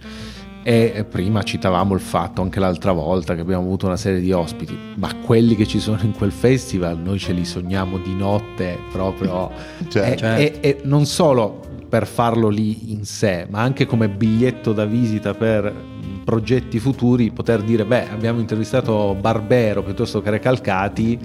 E 0.62 0.92
eh, 0.94 1.04
prima 1.04 1.42
citavamo 1.42 1.92
il 1.92 2.00
fatto 2.00 2.40
anche 2.40 2.58
l'altra 2.60 2.92
volta 2.92 3.34
che 3.34 3.42
abbiamo 3.42 3.62
avuto 3.62 3.84
una 3.84 3.98
serie 3.98 4.20
di 4.20 4.32
ospiti, 4.32 4.74
ma 4.96 5.14
quelli 5.16 5.54
che 5.54 5.66
ci 5.66 5.80
sono 5.80 5.98
in 6.02 6.12
quel 6.12 6.32
festival 6.32 6.98
noi 6.98 7.18
ce 7.18 7.32
li 7.32 7.44
sogniamo 7.44 7.98
di 7.98 8.14
notte 8.14 8.78
proprio. 8.90 9.50
Cioè, 9.88 10.12
e, 10.12 10.16
certo. 10.16 10.40
e- 10.40 10.58
e 10.60 10.80
non 10.84 11.04
solo 11.04 11.60
per 11.90 12.06
farlo 12.06 12.48
lì 12.48 12.90
in 12.92 13.04
sé, 13.04 13.46
ma 13.50 13.60
anche 13.60 13.84
come 13.84 14.08
biglietto 14.08 14.72
da 14.72 14.86
visita 14.86 15.34
per 15.34 15.70
mh, 15.72 16.24
progetti 16.24 16.78
futuri, 16.78 17.30
poter 17.32 17.60
dire, 17.62 17.84
beh, 17.84 18.08
abbiamo 18.10 18.40
intervistato 18.40 19.14
Barbero 19.20 19.82
piuttosto 19.82 20.22
che 20.22 20.30
Recalcati. 20.30 21.18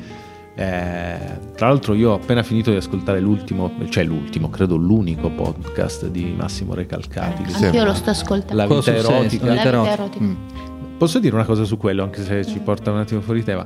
Eh, 0.55 1.39
tra 1.55 1.67
l'altro 1.67 1.95
io 1.95 2.11
ho 2.11 2.13
appena 2.13 2.43
finito 2.43 2.69
di 2.69 2.77
ascoltare 2.77 3.19
l'ultimo, 3.19 3.71
cioè 3.89 4.03
l'ultimo, 4.03 4.49
credo 4.49 4.75
l'unico 4.75 5.29
podcast 5.29 6.07
di 6.07 6.33
Massimo 6.37 6.73
Recalcati. 6.73 7.49
Sì. 7.49 7.65
Anch'io 7.65 7.83
lo 7.83 7.93
sto 7.93 8.11
ascoltando. 8.11 8.55
La 8.55 8.67
vita 8.67 8.93
erotica. 8.95 9.45
La 9.45 9.53
vita 9.53 9.67
erotica. 9.67 10.23
Mm. 10.23 10.35
Posso 10.97 11.19
dire 11.19 11.35
una 11.35 11.45
cosa 11.45 11.63
su 11.63 11.77
quello, 11.77 12.03
anche 12.03 12.23
se 12.23 12.45
ci 12.45 12.59
porta 12.59 12.91
un 12.91 12.99
attimo 12.99 13.21
fuori 13.21 13.43
tema? 13.43 13.65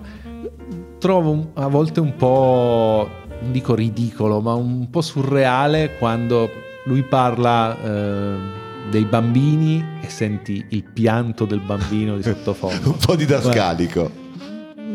Trovo 0.98 1.51
a 1.53 1.67
volte 1.67 2.00
un 2.00 2.15
po', 2.15 3.08
non 3.41 3.51
dico 3.51 3.75
ridicolo, 3.75 4.39
ma 4.41 4.53
un 4.53 4.89
po' 4.89 5.01
surreale 5.01 5.98
quando 5.98 6.50
lui 6.86 7.03
parla 7.03 7.77
eh, 7.79 8.36
dei 8.89 9.03
bambini 9.03 9.84
e 10.01 10.10
senti 10.10 10.65
il 10.70 10.84
pianto 10.84 11.46
del 11.46 11.60
bambino 11.60 12.15
di 12.15 12.24
sottofondo. 12.24 12.89
un 12.91 12.98
po' 12.98 13.15
didascalico. 13.15 14.10
Mm, 14.12 14.26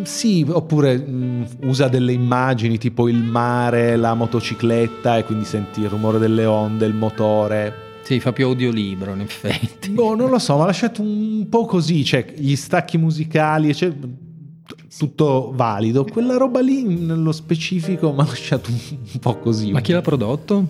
Sì, 0.05 0.45
oppure 0.49 0.99
mm, 0.99 1.43
usa 1.63 1.89
delle 1.89 2.13
immagini 2.13 2.79
tipo 2.79 3.09
il 3.09 3.23
mare, 3.23 3.97
la 3.97 4.15
motocicletta 4.15 5.19
e 5.19 5.25
quindi 5.25 5.45
senti 5.45 5.81
il 5.81 5.89
rumore 5.89 6.19
delle 6.19 6.45
onde, 6.45 6.87
il 6.87 6.95
motore. 6.95 7.91
Sì, 8.03 8.19
fa 8.21 8.33
più 8.33 8.47
audiolibro 8.47 9.13
in 9.15 9.21
effetti. 9.21 9.91
Boh, 9.91 10.15
non 10.15 10.29
lo 10.29 10.39
so, 10.39 10.57
mi 10.57 10.63
ha 10.63 10.67
lasciato 10.67 11.03
un 11.03 11.47
po' 11.49 11.67
così, 11.67 12.05
cioè 12.05 12.35
gli 12.37 12.57
stacchi 12.57 12.99
musicali, 12.99 13.75
cioè, 13.75 13.91
t- 13.91 14.75
tutto 14.99 15.53
valido. 15.55 16.05
Quella 16.05 16.37
roba 16.37 16.61
lì 16.61 16.83
nello 16.83 17.33
specifico 17.33 18.13
mi 18.13 18.21
ha 18.21 18.25
lasciato 18.25 18.71
un, 18.71 18.79
un 19.13 19.19
po' 19.21 19.39
così. 19.39 19.71
Ma 19.71 19.81
chi 19.81 19.93
l'ha 19.93 20.01
prodotto? 20.01 20.67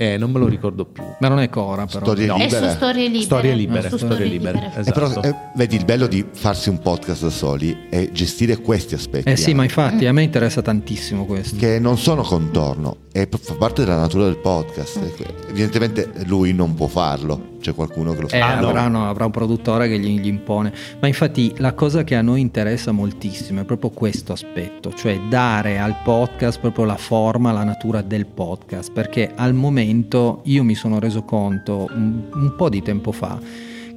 Eh, 0.00 0.16
non 0.16 0.30
me 0.30 0.38
lo 0.38 0.46
ricordo 0.46 0.84
più. 0.84 1.02
Ma 1.18 1.26
non 1.26 1.40
è 1.40 1.48
Cora 1.48 1.84
però. 1.86 2.04
Storie 2.04 2.26
No. 2.26 2.36
È 2.36 2.44
libere. 2.44 2.68
su 2.68 2.76
storie 2.76 3.02
libere. 3.08 3.22
Storie 3.24 3.54
libere, 3.54 3.88
Su 3.88 3.96
storie 3.96 4.26
libere. 4.26 4.72
Eh, 4.76 4.92
però, 4.92 5.06
Esatto. 5.06 5.26
eh, 5.26 5.34
vedi, 5.56 5.74
il 5.74 5.84
bello 5.84 6.06
di 6.06 6.24
farsi 6.30 6.68
un 6.68 6.78
podcast 6.78 7.22
da 7.22 7.30
soli 7.30 7.86
è 7.90 8.08
gestire 8.12 8.58
questi 8.58 8.94
aspetti. 8.94 9.28
Eh 9.28 9.36
sì, 9.36 9.54
ma 9.54 9.62
anche, 9.62 9.74
infatti 9.74 10.06
a 10.06 10.12
me 10.12 10.22
interessa 10.22 10.62
tantissimo 10.62 11.24
questo. 11.24 11.56
Che 11.56 11.80
non 11.80 11.98
sono 11.98 12.22
contorno, 12.22 12.98
è, 13.10 13.26
fa 13.28 13.54
parte 13.54 13.82
della 13.84 13.96
natura 13.98 14.24
del 14.26 14.36
podcast. 14.36 14.98
E 14.98 15.12
Evidentemente 15.50 16.12
lui 16.26 16.52
non 16.52 16.74
può 16.74 16.86
farlo. 16.86 17.56
C'è 17.60 17.74
qualcuno 17.74 18.12
che 18.14 18.20
lo 18.22 18.28
fa. 18.28 18.36
Eh, 18.36 18.40
Ah, 18.40 18.60
no. 18.60 18.68
avrà, 18.68 18.88
no, 18.88 19.08
avrà 19.08 19.24
un 19.24 19.30
produttore 19.30 19.88
che 19.88 19.98
gli, 19.98 20.18
gli 20.20 20.26
impone. 20.26 20.72
Ma 21.00 21.06
infatti 21.08 21.52
la 21.58 21.72
cosa 21.74 22.04
che 22.04 22.14
a 22.14 22.22
noi 22.22 22.40
interessa 22.40 22.92
moltissimo 22.92 23.60
è 23.60 23.64
proprio 23.64 23.90
questo 23.90 24.32
aspetto, 24.32 24.92
cioè 24.94 25.18
dare 25.28 25.78
al 25.78 25.96
podcast 26.04 26.60
proprio 26.60 26.84
la 26.84 26.96
forma, 26.96 27.52
la 27.52 27.64
natura 27.64 28.02
del 28.02 28.26
podcast, 28.26 28.92
perché 28.92 29.32
al 29.34 29.54
momento 29.54 30.40
io 30.44 30.62
mi 30.64 30.74
sono 30.74 30.98
reso 30.98 31.22
conto 31.22 31.86
un, 31.94 32.22
un 32.32 32.54
po' 32.56 32.68
di 32.68 32.82
tempo 32.82 33.12
fa 33.12 33.38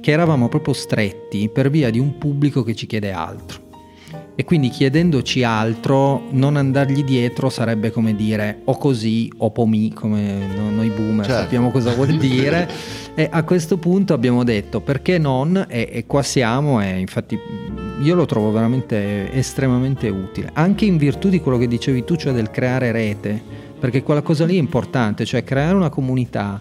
che 0.00 0.10
eravamo 0.10 0.48
proprio 0.48 0.74
stretti 0.74 1.48
per 1.48 1.70
via 1.70 1.88
di 1.88 2.00
un 2.00 2.18
pubblico 2.18 2.64
che 2.64 2.74
ci 2.74 2.86
chiede 2.86 3.12
altro. 3.12 3.60
E 4.34 4.44
quindi 4.44 4.70
chiedendoci 4.70 5.42
altro, 5.44 6.22
non 6.30 6.56
andargli 6.56 7.04
dietro 7.04 7.50
sarebbe 7.50 7.90
come 7.90 8.16
dire 8.16 8.60
o 8.64 8.78
così 8.78 9.30
o 9.38 9.50
pomì, 9.50 9.92
come 9.92 10.38
no- 10.56 10.70
noi 10.70 10.88
boomer 10.88 11.26
Certo. 11.26 11.42
sappiamo 11.42 11.70
cosa 11.70 11.92
vuol 11.92 12.16
dire. 12.16 12.66
e 13.14 13.28
a 13.30 13.42
questo 13.42 13.76
punto 13.76 14.14
abbiamo 14.14 14.42
detto 14.42 14.80
perché 14.80 15.18
non, 15.18 15.66
e, 15.68 15.88
e 15.92 16.06
qua 16.06 16.22
siamo, 16.22 16.82
e 16.82 16.98
infatti 16.98 17.38
io 18.00 18.14
lo 18.14 18.24
trovo 18.24 18.50
veramente 18.50 19.30
estremamente 19.32 20.08
utile, 20.08 20.48
anche 20.54 20.86
in 20.86 20.96
virtù 20.96 21.28
di 21.28 21.38
quello 21.40 21.58
che 21.58 21.68
dicevi 21.68 22.02
tu, 22.04 22.16
cioè 22.16 22.32
del 22.32 22.50
creare 22.50 22.90
rete, 22.90 23.40
perché 23.78 24.02
quella 24.02 24.22
cosa 24.22 24.46
lì 24.46 24.56
è 24.56 24.58
importante, 24.60 25.26
cioè 25.26 25.44
creare 25.44 25.74
una 25.74 25.90
comunità 25.90 26.58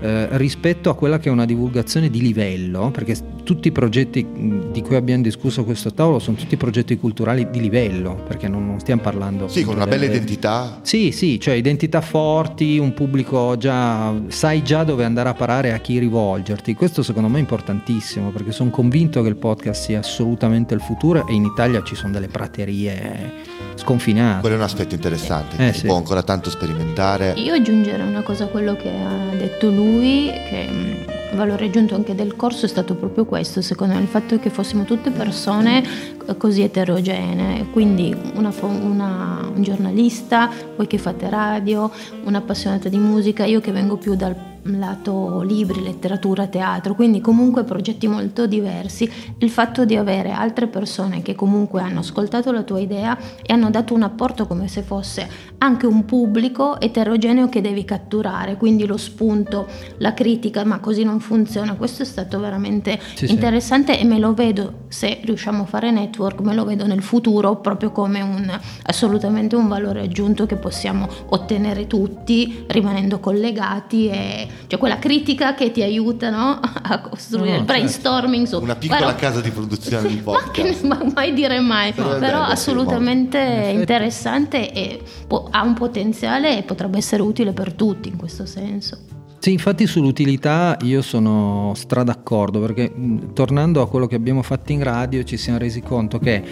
eh, 0.00 0.28
rispetto 0.32 0.90
a 0.90 0.94
quella 0.94 1.18
che 1.18 1.28
è 1.28 1.32
una 1.32 1.44
divulgazione 1.44 2.10
di 2.10 2.20
livello, 2.20 2.90
perché 2.90 3.16
tutti 3.44 3.68
i 3.68 3.72
progetti 3.72 4.24
mh, 4.24 4.72
di 4.72 4.82
cui 4.82 4.96
abbiamo 4.96 5.22
discusso 5.22 5.60
a 5.60 5.64
questo 5.64 5.92
tavolo 5.92 6.18
sono 6.18 6.36
tutti 6.36 6.56
progetti 6.56 6.96
culturali 6.96 7.48
di 7.50 7.60
livello, 7.60 8.22
perché 8.26 8.48
non, 8.48 8.66
non 8.66 8.80
stiamo 8.80 9.02
parlando... 9.02 9.48
Sì, 9.48 9.62
con 9.62 9.74
una 9.74 9.84
appunto 9.84 10.00
bella 10.00 10.12
identità. 10.12 10.80
Sì, 10.82 11.12
sì, 11.12 11.38
cioè 11.40 11.54
identità 11.54 12.00
forti, 12.00 12.78
un 12.78 12.92
pubblico 12.94 13.56
già, 13.56 14.12
sai 14.28 14.62
già 14.62 14.84
dove 14.84 15.04
andare 15.04 15.28
a 15.28 15.34
parare, 15.34 15.72
a 15.72 15.78
chi 15.78 15.98
rivolgerti. 15.98 16.74
Questo 16.74 17.02
secondo 17.02 17.28
me 17.28 17.36
è 17.36 17.40
importantissimo 17.40 18.30
perché 18.30 18.52
sono 18.52 18.70
convinto 18.70 19.22
che 19.22 19.28
il 19.28 19.36
podcast 19.36 19.82
sia 19.82 20.00
assolutamente 20.00 20.74
il 20.74 20.80
futuro 20.80 21.26
e 21.26 21.32
in 21.34 21.44
Italia 21.44 21.82
ci 21.82 21.94
sono 21.94 22.12
delle 22.12 22.28
praterie 22.28 23.32
sconfinate. 23.76 24.40
Quello 24.40 24.54
è 24.54 24.58
un 24.58 24.64
aspetto 24.64 24.94
interessante, 24.94 25.68
Eh, 25.68 25.72
si 25.72 25.80
sì. 25.80 25.86
può 25.86 25.96
ancora 25.96 26.22
tanto 26.22 26.50
sperimentare. 26.50 27.34
Io 27.36 27.54
aggiungerei 27.54 28.06
una 28.06 28.22
cosa 28.22 28.44
a 28.44 28.46
quello 28.48 28.74
che 28.74 28.88
ha 28.88 29.34
detto 29.36 29.70
lui, 29.70 29.84
che 29.90 30.66
mh, 30.68 31.36
valore 31.36 31.66
aggiunto 31.66 31.94
anche 31.94 32.14
del 32.14 32.34
corso 32.36 32.64
è 32.66 32.68
stato 32.68 32.94
proprio 32.94 33.24
questo, 33.24 33.60
secondo 33.60 33.94
me, 33.94 34.00
il 34.00 34.06
fatto 34.08 34.38
che 34.38 34.50
fossimo 34.50 34.84
tutte 34.84 35.10
persone 35.10 35.82
eh, 36.26 36.36
così 36.36 36.62
eterogenee, 36.62 37.66
quindi 37.72 38.14
una, 38.34 38.52
una- 38.60 39.50
un 39.54 39.62
giornalista, 39.62 40.50
voi 40.76 40.86
che 40.86 40.98
fate 40.98 41.28
radio, 41.28 41.90
un'appassionata 42.24 42.88
di 42.88 42.98
musica, 42.98 43.44
io 43.44 43.60
che 43.60 43.72
vengo 43.72 43.96
più 43.96 44.14
dal 44.14 44.34
lato 44.74 45.42
libri, 45.42 45.82
letteratura, 45.82 46.46
teatro, 46.46 46.94
quindi 46.94 47.20
comunque 47.20 47.64
progetti 47.64 48.06
molto 48.08 48.46
diversi, 48.46 49.10
il 49.38 49.50
fatto 49.50 49.84
di 49.84 49.96
avere 49.96 50.30
altre 50.30 50.66
persone 50.66 51.22
che 51.22 51.34
comunque 51.34 51.80
hanno 51.80 52.00
ascoltato 52.00 52.52
la 52.52 52.62
tua 52.62 52.80
idea 52.80 53.16
e 53.42 53.52
hanno 53.52 53.70
dato 53.70 53.94
un 53.94 54.02
apporto 54.02 54.46
come 54.46 54.68
se 54.68 54.82
fosse 54.82 55.28
anche 55.58 55.86
un 55.86 56.04
pubblico 56.04 56.80
eterogeneo 56.80 57.48
che 57.48 57.60
devi 57.60 57.84
catturare, 57.84 58.56
quindi 58.56 58.86
lo 58.86 58.96
spunto, 58.96 59.66
la 59.98 60.14
critica, 60.14 60.64
ma 60.64 60.78
così 60.80 61.02
non 61.04 61.20
funziona, 61.20 61.74
questo 61.74 62.02
è 62.02 62.06
stato 62.06 62.38
veramente 62.40 62.98
Sì, 63.14 63.26
sì. 63.26 63.32
interessante 63.32 63.98
e 63.98 64.04
me 64.04 64.18
lo 64.18 64.34
vedo, 64.34 64.84
se 64.88 65.20
riusciamo 65.22 65.62
a 65.62 65.66
fare 65.66 65.90
network, 65.90 66.40
me 66.40 66.54
lo 66.54 66.64
vedo 66.64 66.86
nel 66.86 67.02
futuro 67.02 67.56
proprio 67.56 67.90
come 67.90 68.20
un 68.20 68.58
assolutamente 68.82 69.56
un 69.56 69.68
valore 69.68 70.02
aggiunto 70.02 70.46
che 70.46 70.56
possiamo 70.56 71.08
ottenere 71.28 71.86
tutti 71.86 72.64
rimanendo 72.68 73.18
collegati 73.18 74.08
e 74.08 74.48
cioè 74.66 74.78
quella 74.78 74.98
critica 74.98 75.54
che 75.54 75.70
ti 75.70 75.82
aiuta 75.82 76.30
no? 76.30 76.58
a 76.82 77.00
costruire 77.00 77.44
No, 77.46 77.52
no, 77.54 77.58
il 77.60 77.64
brainstorming 77.64 78.46
su 78.46 78.58
Una 78.60 78.74
piccola 78.76 79.00
Guarda, 79.00 79.18
casa 79.18 79.40
di 79.40 79.50
produzione 79.50 80.08
di 80.08 80.16
ma, 80.16 80.22
podcast. 80.22 80.80
che, 80.80 80.86
ma 80.86 81.00
mai 81.14 81.32
dire 81.32 81.60
mai, 81.60 81.92
Sarebbe 81.92 82.18
però 82.18 82.38
bello, 82.40 82.44
sì, 82.46 82.52
assolutamente 82.52 83.38
interessante 83.72 84.72
e 84.72 85.00
po- 85.26 85.48
ha 85.50 85.62
un 85.62 85.74
potenziale 85.74 86.58
e 86.58 86.62
potrebbe 86.62 86.98
essere 86.98 87.22
utile 87.22 87.52
per 87.52 87.72
tutti 87.72 88.08
in 88.08 88.16
questo 88.16 88.46
senso. 88.46 88.98
Sì, 89.46 89.52
infatti 89.52 89.86
sull'utilità 89.86 90.76
io 90.82 91.02
sono 91.02 91.72
stra 91.76 92.02
d'accordo 92.02 92.58
perché 92.58 92.92
tornando 93.32 93.80
a 93.80 93.86
quello 93.88 94.08
che 94.08 94.16
abbiamo 94.16 94.42
fatto 94.42 94.72
in 94.72 94.82
radio 94.82 95.22
ci 95.22 95.36
siamo 95.36 95.60
resi 95.60 95.82
conto 95.82 96.18
che 96.18 96.42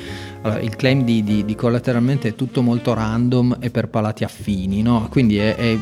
allora, 0.43 0.61
il 0.61 0.77
claim 0.77 1.03
di, 1.03 1.25
di- 1.25 1.45
di 1.45 1.57
collateralmente 1.57 2.29
è 2.29 2.35
tutto 2.37 2.63
molto 2.63 2.95
random 2.95 3.57
e 3.59 3.71
per 3.71 3.89
palati 3.89 4.23
affini, 4.23 4.81
no? 4.83 5.09
quindi 5.11 5.39
è- 5.39 5.57
è, 5.57 5.77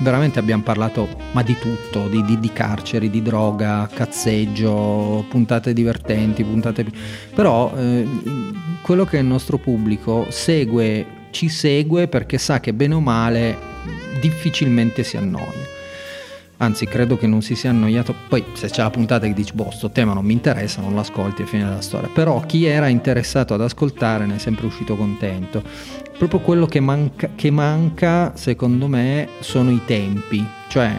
veramente 0.00 0.38
abbiamo 0.38 0.62
parlato 0.62 1.08
ma 1.32 1.42
di 1.42 1.56
tutto, 1.58 2.08
di, 2.08 2.22
di- 2.22 2.38
di 2.38 2.52
carceri, 2.52 3.08
di 3.08 3.22
droga, 3.22 3.88
cazzeggio, 3.90 5.24
puntate 5.30 5.72
divertenti, 5.72 6.44
puntate... 6.44 6.84
però 7.34 7.72
eh, 7.74 8.06
quello 8.82 9.06
che 9.06 9.16
è 9.16 9.20
il 9.20 9.26
nostro 9.26 9.56
pubblico 9.56 10.26
segue, 10.28 11.06
ci 11.30 11.48
segue 11.48 12.06
perché 12.06 12.36
sa 12.36 12.60
che 12.60 12.74
bene 12.74 12.96
o 12.96 13.00
male 13.00 13.56
difficilmente 14.20 15.02
si 15.04 15.16
annoia. 15.16 15.73
Anzi, 16.64 16.86
credo 16.86 17.18
che 17.18 17.26
non 17.26 17.42
si 17.42 17.54
sia 17.54 17.68
annoiato. 17.68 18.14
Poi, 18.26 18.42
se 18.54 18.70
c'è 18.70 18.80
la 18.80 18.88
puntata 18.88 19.26
che 19.26 19.34
dici, 19.34 19.52
boh, 19.52 19.70
sto 19.70 19.90
tema 19.90 20.14
non 20.14 20.24
mi 20.24 20.32
interessa, 20.32 20.80
non 20.80 20.94
l'ascolti 20.94 21.42
e 21.42 21.46
fine 21.46 21.64
della 21.64 21.82
storia. 21.82 22.08
Però 22.08 22.40
chi 22.40 22.64
era 22.64 22.88
interessato 22.88 23.52
ad 23.52 23.60
ascoltare 23.60 24.24
ne 24.24 24.36
è 24.36 24.38
sempre 24.38 24.64
uscito 24.64 24.96
contento. 24.96 25.62
Proprio 26.16 26.40
quello 26.40 26.64
che 26.64 26.80
manca, 26.80 27.28
che 27.34 27.50
manca 27.50 28.32
secondo 28.34 28.88
me, 28.88 29.28
sono 29.40 29.70
i 29.70 29.82
tempi. 29.84 30.42
Cioè, 30.68 30.98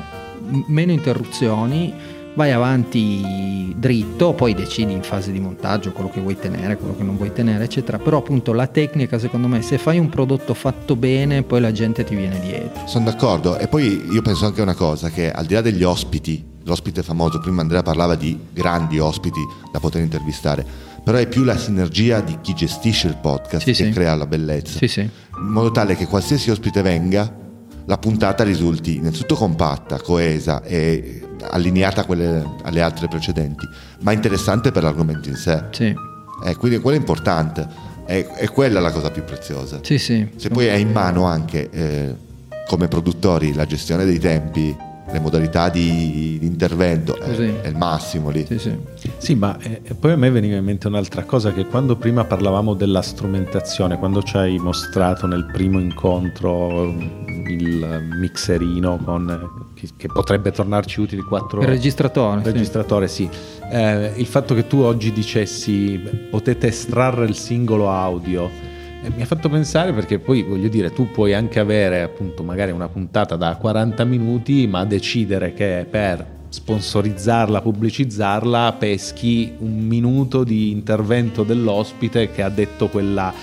meno 0.68 0.92
interruzioni, 0.92 1.92
vai 2.36 2.52
avanti 2.52 3.74
dritto, 3.78 4.34
poi 4.34 4.54
decidi 4.54 4.92
in 4.94 5.02
fase 5.04 5.32
di 5.32 5.40
montaggio 5.40 5.92
quello 5.92 6.10
che 6.10 6.22
vuoi 6.22 6.38
tenere, 6.38 6.78
quello 6.78 6.96
che 6.96 7.04
non 7.04 7.18
vuoi 7.18 7.32
tenere, 7.34 7.64
eccetera. 7.64 7.98
Però 7.98 8.18
appunto 8.20 8.54
la 8.54 8.68
tecnica, 8.68 9.18
secondo 9.20 9.48
me, 9.48 9.62
se 9.62 9.78
fai 9.78 9.98
un 10.00 10.10
prodotto 10.10 10.54
fatto 10.54 10.96
bene, 10.96 11.44
poi 11.44 11.62
la 11.62 11.72
gente 11.72 12.04
ti 12.04 12.16
viene 12.16 12.40
dietro. 12.40 12.88
Sono 12.88 13.06
d'accordo 13.06 13.58
e 13.58 13.68
poi 13.68 14.06
io 14.12 14.22
penso 14.22 14.46
anche 14.46 14.62
una 14.62 14.76
cosa 14.76 15.10
che 15.10 15.32
al 15.32 15.46
di 15.46 15.54
là 15.54 15.62
degli 15.62 15.84
ospiti, 15.84 16.44
l'ospite 16.64 17.04
famoso, 17.04 17.40
prima 17.40 17.62
Andrea 17.62 17.82
parlava 17.84 18.16
di 18.16 18.38
grandi 18.54 19.00
ospiti 19.00 19.40
da 19.72 19.80
poter 19.80 20.02
intervistare, 20.02 20.66
però 21.04 21.18
è 21.18 21.28
più 21.28 21.44
la 21.44 21.58
sinergia 21.58 22.20
di 22.22 22.38
chi 22.42 22.54
gestisce 22.54 23.08
il 23.08 23.18
podcast 23.18 23.64
Sì, 23.66 23.74
che 23.74 23.86
sì. 23.86 23.92
crea 23.92 24.16
la 24.16 24.26
bellezza, 24.26 24.78
Sì, 24.80 24.88
sì. 24.88 25.02
in 25.02 25.48
modo 25.48 25.70
tale 25.72 25.96
che 25.96 26.08
qualsiasi 26.08 26.50
ospite 26.50 26.82
venga 26.82 27.44
la 27.86 27.98
puntata 27.98 28.44
risulti 28.44 28.96
innanzitutto 28.98 29.36
compatta, 29.36 30.00
coesa 30.00 30.62
e 30.64 31.22
allineata 31.52 32.02
a 32.02 32.06
quelle, 32.06 32.44
alle 32.64 32.82
altre 32.82 33.08
precedenti, 33.08 33.68
ma 34.02 34.12
interessante 34.12 34.72
per 34.72 34.84
l'argomento 34.84 35.30
in 35.30 35.36
sé. 35.36 35.66
Sì, 35.72 35.94
Eh, 36.46 36.56
quindi 36.56 36.80
quello 36.80 36.98
è 36.98 37.00
importante, 37.00 37.68
è, 38.06 38.26
è 38.26 38.50
quella 38.50 38.80
la 38.80 38.92
cosa 38.92 39.12
più 39.12 39.24
preziosa. 39.24 39.80
sì, 39.84 39.98
sì. 40.00 40.28
Se 40.36 40.50
poi 40.50 40.70
hai 40.70 40.82
in 40.82 40.92
mano 40.92 41.26
anche 41.26 41.70
eh, 41.70 42.16
come 42.68 42.88
produttori 42.88 43.54
la 43.54 43.66
gestione 43.66 44.06
dei 44.06 44.20
tempi, 44.20 44.76
le 45.12 45.20
modalità 45.20 45.70
di, 45.70 46.38
di 46.40 46.46
intervento, 46.46 47.16
è, 47.18 47.62
è 47.62 47.68
il 47.68 47.76
massimo 47.76 48.30
lì. 48.30 48.46
Sì, 48.46 48.58
sì. 48.58 48.78
Sì, 49.18 49.36
ma 49.36 49.58
eh, 49.60 49.94
poi 49.94 50.12
a 50.12 50.16
me 50.16 50.30
veniva 50.30 50.56
in 50.58 50.64
mente 50.64 50.88
un'altra 50.88 51.24
cosa 51.24 51.52
che 51.54 51.66
quando 51.66 51.96
prima 51.96 52.26
parlavamo 52.26 52.74
della 52.74 53.02
strumentazione, 53.02 53.98
quando 53.98 54.24
ci 54.24 54.38
hai 54.38 54.58
mostrato 54.58 55.28
nel 55.28 55.46
primo 55.52 55.80
incontro 55.80 56.84
il 57.48 58.02
mixerino 58.20 58.98
con, 59.04 59.68
che, 59.76 59.90
che 59.96 60.08
potrebbe 60.08 60.52
tornarci 60.52 61.02
utile 61.02 61.22
4 61.24 61.62
Il 61.62 61.68
registratore. 61.68 62.42
sì. 62.44 62.52
registratore, 62.52 63.08
sì. 63.08 63.30
Eh, 63.72 64.14
il 64.16 64.26
fatto 64.26 64.56
che 64.56 64.68
tu 64.68 64.78
oggi 64.78 65.12
dicessi 65.12 66.00
potete 66.30 66.68
estrarre 66.68 67.26
il 67.26 67.36
singolo 67.36 67.90
audio 67.92 68.46
eh, 68.46 68.75
mi 69.16 69.22
ha 69.22 69.26
fatto 69.26 69.50
pensare 69.50 69.94
perché 69.94 70.20
poi 70.20 70.44
voglio 70.44 70.68
dire 70.68 70.92
tu 70.92 71.12
puoi 71.12 71.34
anche 71.34 71.60
avere 71.60 72.02
appunto 72.02 72.44
magari 72.44 72.72
una 72.72 72.88
puntata 72.88 73.36
da 73.36 73.56
40 73.56 74.04
minuti 74.06 74.68
ma 74.68 74.86
decidere 74.86 75.54
che 75.54 75.86
per 75.90 76.34
sponsorizzarla, 76.50 77.62
pubblicizzarla 77.62 78.76
peschi 78.80 79.54
un 79.58 79.80
minuto 79.80 80.44
di 80.44 80.72
intervento 80.72 81.44
dell'ospite 81.44 82.32
che 82.32 82.42
ha 82.42 82.50
detto 82.50 82.88
quella 82.88 83.34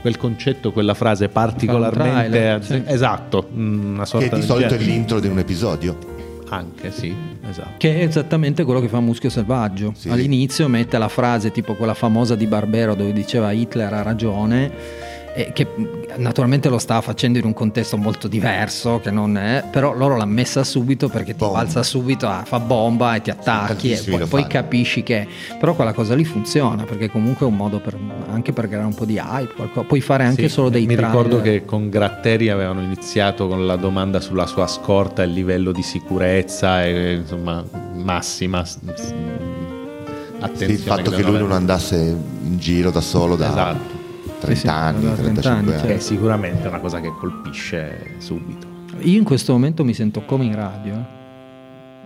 quel 0.00 0.16
concetto, 0.16 0.72
quella 0.72 0.94
frase 0.94 1.28
particolarmente 1.28 2.30
trailer, 2.30 2.64
sì. 2.64 2.82
esatto, 2.86 3.48
una 3.54 4.04
sorta 4.04 4.28
Che 4.28 4.36
di 4.36 4.42
solito 4.42 4.74
è 4.74 4.78
genere. 4.78 4.90
l'intro 4.90 5.20
di 5.20 5.26
un 5.26 5.38
episodio. 5.38 5.98
Anche 6.52 6.90
sì, 6.90 7.14
esatto. 7.48 7.70
Che 7.78 8.00
è 8.00 8.02
esattamente 8.02 8.64
quello 8.64 8.80
che 8.80 8.88
fa 8.88 9.00
Muschio 9.00 9.30
Selvaggio. 9.30 9.94
Sì. 9.96 10.10
All'inizio 10.10 10.68
mette 10.68 10.98
la 10.98 11.08
frase 11.08 11.50
tipo 11.50 11.74
quella 11.74 11.94
famosa 11.94 12.36
di 12.36 12.46
Barbero 12.46 12.94
dove 12.94 13.12
diceva 13.12 13.52
Hitler 13.52 13.92
ha 13.92 14.02
ragione 14.02 14.70
e 15.34 15.52
che 15.52 15.66
naturalmente 16.16 16.68
lo 16.68 16.78
stava 16.78 17.00
facendo 17.00 17.38
in 17.38 17.44
un 17.46 17.54
contesto 17.54 17.96
molto 17.96 18.28
diverso, 18.28 19.00
che 19.02 19.10
non 19.10 19.36
è, 19.38 19.64
però 19.70 19.94
loro 19.94 20.16
l'hanno 20.16 20.32
messa 20.32 20.62
subito 20.62 21.08
perché 21.08 21.32
ti 21.32 21.38
Bomba. 21.38 21.58
balza 21.60 21.82
subito, 21.82 22.28
ah, 22.28 22.42
fa 22.44 22.60
bomba 22.60 23.14
e 23.14 23.22
ti 23.22 23.30
attacchi 23.30 23.92
e 23.92 24.02
poi, 24.10 24.26
poi 24.26 24.46
capisci 24.46 25.02
che... 25.02 25.26
Però 25.58 25.74
quella 25.74 25.92
cosa 25.94 26.14
lì 26.14 26.24
funziona 26.24 26.84
perché 26.84 27.10
comunque 27.10 27.46
è 27.46 27.48
un 27.48 27.56
modo 27.56 27.80
per, 27.80 27.96
anche 28.30 28.52
per 28.52 28.68
creare 28.68 28.84
un 28.86 28.94
po' 28.94 29.04
di 29.06 29.16
hype, 29.16 29.54
qualcosa- 29.54 29.86
puoi 29.86 30.00
fare 30.02 30.24
anche 30.24 30.48
Sì, 30.48 30.54
solo 30.54 30.68
dei 30.68 30.86
Mi 30.86 30.94
trailer. 30.96 31.10
ricordo 31.16 31.40
che 31.40 31.64
con 31.64 31.88
Gratteri 31.88 32.50
avevano 32.50 32.82
iniziato 32.82 33.48
con 33.48 33.66
la 33.66 33.76
domanda 33.76 34.20
sulla 34.20 34.46
sua 34.46 34.66
scorta 34.66 35.22
e 35.22 35.26
il 35.26 35.32
livello 35.32 35.72
di 35.72 35.82
sicurezza 35.82 36.84
e 36.84 37.14
insomma 37.14 37.64
massima 37.94 38.64
s- 38.64 38.78
Sì, 38.94 39.14
attenzione. 40.40 40.72
il 40.72 40.78
fatto 40.78 41.10
che 41.10 41.16
devono 41.16 41.38
lui 41.38 41.46
non 41.48 41.52
andasse 41.52 41.96
in 41.96 42.58
giro 42.58 42.90
da 42.90 43.00
solo 43.00 43.36
da 43.36 43.48
Esatto. 43.48 44.00
30 44.42 44.54
Sì, 44.54 44.60
sì, 44.60 44.66
anni, 44.68 45.00
30 45.00 45.22
35 45.40 45.50
anni, 45.50 45.72
anni. 45.72 45.86
Che 45.86 45.94
è 45.94 45.98
sicuramente 45.98 46.68
una 46.68 46.78
cosa 46.80 47.00
che 47.00 47.12
colpisce 47.18 48.14
subito. 48.18 48.66
Io 49.00 49.18
in 49.18 49.24
questo 49.24 49.52
momento 49.52 49.84
mi 49.84 49.94
sento 49.94 50.22
come 50.24 50.44
in 50.44 50.54
radio. 50.54 51.20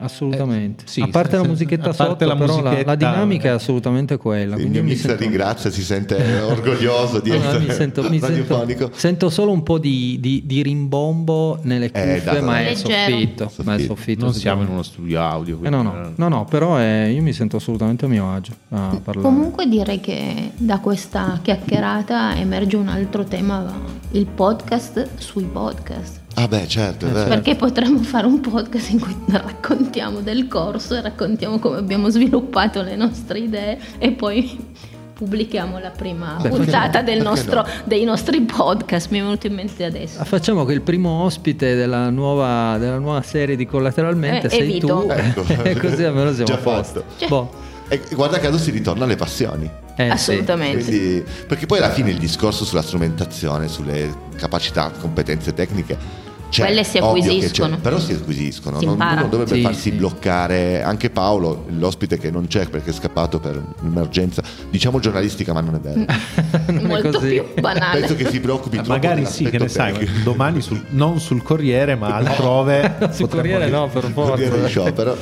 Eh. 0.01 0.05
Assolutamente. 0.05 0.85
Eh, 0.85 0.89
sì, 0.89 1.01
a 1.01 1.09
parte 1.09 1.31
se- 1.31 1.37
la 1.37 1.49
musichetta 1.49 1.91
a 1.91 1.95
parte 1.95 2.25
sotto, 2.25 2.25
la 2.27 2.37
però 2.37 2.57
la- 2.57 2.63
la, 2.63 2.69
musichetta- 2.71 2.95
dinamica 2.95 3.49
è 3.49 3.53
assolutamente 3.53 4.17
quella. 4.17 4.55
Il 4.55 4.61
quindi 4.61 4.73
mio 4.79 4.83
mi 4.83 4.89
mix 4.91 5.01
sento- 5.01 5.23
ringrazia, 5.23 5.71
si 5.71 5.83
sente 5.83 6.17
orgoglioso 6.43 7.21
di 7.21 7.31
No, 7.31 7.37
no, 7.37 7.43
essere 7.45 7.59
mi 7.65 7.73
sento, 7.73 8.03
mi 8.09 8.19
sento- 8.21 8.91
sento 8.95 9.31
solo 9.31 9.53
un 9.53 9.63
po' 9.63 9.79
di, 9.79 10.19
di- 10.21 10.43
di 10.45 10.63
rimbombo 10.63 11.59
nelle 11.63 11.91
cuffie, 11.91 12.23
dato- 12.23 12.43
ma 12.45 12.61
è 12.61 12.65
Leggero. 12.75 12.89
soffitto. 13.11 13.45
Ma 13.45 13.75
è 13.75 13.79
Soffitto. 13.79 13.95
soffitto 13.95 14.25
Non 14.25 14.35
siamo 14.35 14.63
in 14.63 14.69
uno 14.69 14.83
studio 14.83 15.21
audio. 15.21 15.59
Eh, 15.63 15.71
no, 15.71 15.83
no, 15.83 16.13
no, 16.15 16.29
no, 16.29 16.45
però 16.45 16.79
eh, 16.81 17.11
io 17.11 17.23
mi 17.23 17.33
sento 17.33 17.57
assolutamente 17.57 18.05
a 18.05 18.09
mio 18.09 18.31
agio 18.33 18.53
a 18.71 18.99
parlare. 19.03 19.27
Comunque 19.27 19.67
direi 19.67 20.01
che 20.01 20.51
da 20.57 20.79
questa 20.81 21.39
chiacchierata 21.43 22.37
emerge 22.37 22.77
un 22.77 22.89
altro 22.89 23.25
tema, 23.25 23.73
il 24.13 24.27
podcast 24.27 25.09
sui 25.17 25.45
podcast. 25.45 26.25
Ah 26.39 26.49
beh, 26.49 26.69
certo, 26.69 27.11
vero. 27.11 27.29
Perché 27.31 27.57
potremmo 27.57 28.03
fare 28.03 28.27
un 28.27 28.41
podcast 28.41 28.91
in 28.91 29.01
cui 29.01 29.17
raccontiamo 29.29 30.21
del 30.21 30.49
corso 30.49 30.95
e 30.95 31.01
raccontiamo 31.01 31.59
come 31.59 31.79
abbiamo 31.79 32.11
sviluppato 32.11 32.83
le 32.83 32.95
nostre 32.95 33.39
idee 33.39 33.79
e 33.99 34.13
poi 34.13 34.75
pubblichiamo 35.15 35.79
la 35.79 35.89
prima 35.89 36.37
Beh, 36.39 36.51
puntata 36.51 37.01
no? 37.01 37.23
nostro- 37.23 37.63
no? 37.63 37.69
dei 37.85 38.05
nostri 38.05 38.43
podcast. 38.43 39.09
Mi 39.11 39.21
è 39.21 39.23
venuto 39.23 39.47
in 39.47 39.55
mente 39.55 39.83
adesso. 39.85 40.23
Facciamo 40.25 40.67
che 40.67 40.75
il 40.75 40.83
primo 40.83 41.09
ospite 41.23 41.75
della 41.75 42.11
nuova, 42.11 42.77
della 42.77 42.99
nuova 42.99 43.23
serie 43.23 43.57
di 43.57 43.65
Collateralmente 43.65 44.49
Eh, 44.49 44.51
sei 44.51 44.61
evito. 44.61 45.05
tu, 45.07 45.11
Ecco. 45.11 45.45
e 45.65 45.75
così 45.77 46.05
almeno 46.05 46.33
siamo 46.35 46.45
Già 46.51 46.55
a 46.57 46.59
posto. 46.59 47.05
Cioè- 47.17 47.29
Boh. 47.29 47.51
E 47.89 48.03
guarda 48.13 48.39
caso 48.41 48.59
si 48.59 48.71
ritorna 48.73 49.05
alle 49.05 49.17
passioni. 49.17 49.71
Eh. 49.97 50.09
Assolutamente. 50.11 50.85
Quindi- 50.85 51.25
perché 51.47 51.65
poi 51.65 51.79
alla 51.79 51.91
fine 51.93 52.11
il 52.11 52.19
discorso 52.19 52.67
sulla 52.67 52.83
strumentazione, 52.83 53.69
sulle 53.69 54.13
capacità, 54.37 54.91
competenze 55.01 55.55
tecniche, 55.55 55.97
c'è, 56.49 56.65
Quelle 56.65 56.85
si 56.85 56.99
acquisiscono. 56.99 57.79
però 57.79 57.99
si 57.99 58.13
acquisiscono, 58.13 58.79
Si 58.79 58.85
non, 58.87 58.97
non 58.97 59.29
dovrebbe 59.29 59.55
Sì, 59.57 59.63
farsi 59.63 59.81
sì. 59.81 59.93
bloccare. 59.93 60.83
Anche 60.83 61.11
Paolo, 61.11 61.65
l'ospite 61.71 62.19
che 62.19 62.31
non 62.31 62.47
c'è 62.47 62.69
perché 62.69 62.91
è 62.91 62.93
scappato 62.93 63.39
per 63.41 63.61
un'emergenza, 63.81 64.43
diciamo 64.71 64.99
giornalistica, 65.01 65.53
ma 65.53 65.61
non 65.61 65.75
è 65.75 65.81
vero. 65.81 66.05
Non 66.67 66.79
è 66.85 66.87
Molto 66.87 67.11
così. 67.19 67.41
più 67.41 67.61
banale. 67.61 68.01
Penso 68.01 68.17
che 68.17 68.29
si 68.31 68.41
preoccupi 68.41 68.77
Eh, 68.77 68.83
troppo 68.83 68.93
Magari 68.93 69.25
sì, 69.27 69.45
che 69.45 69.59
ne 69.59 69.69
sai, 69.69 70.09
domani 70.25 70.61
sul- 70.61 70.85
non 70.91 71.21
sul 71.21 71.43
Corriere, 71.43 71.95
ma 71.97 72.15
altrove. 72.17 72.95
Sul 73.13 73.29
Corriere 73.29 73.67
dire- 73.67 73.77
no, 73.77 73.89
per 73.89 74.03
tecnico. 74.05 74.35
Di 74.37 74.45
forza. 74.45 74.67
sciopero. 74.69 75.17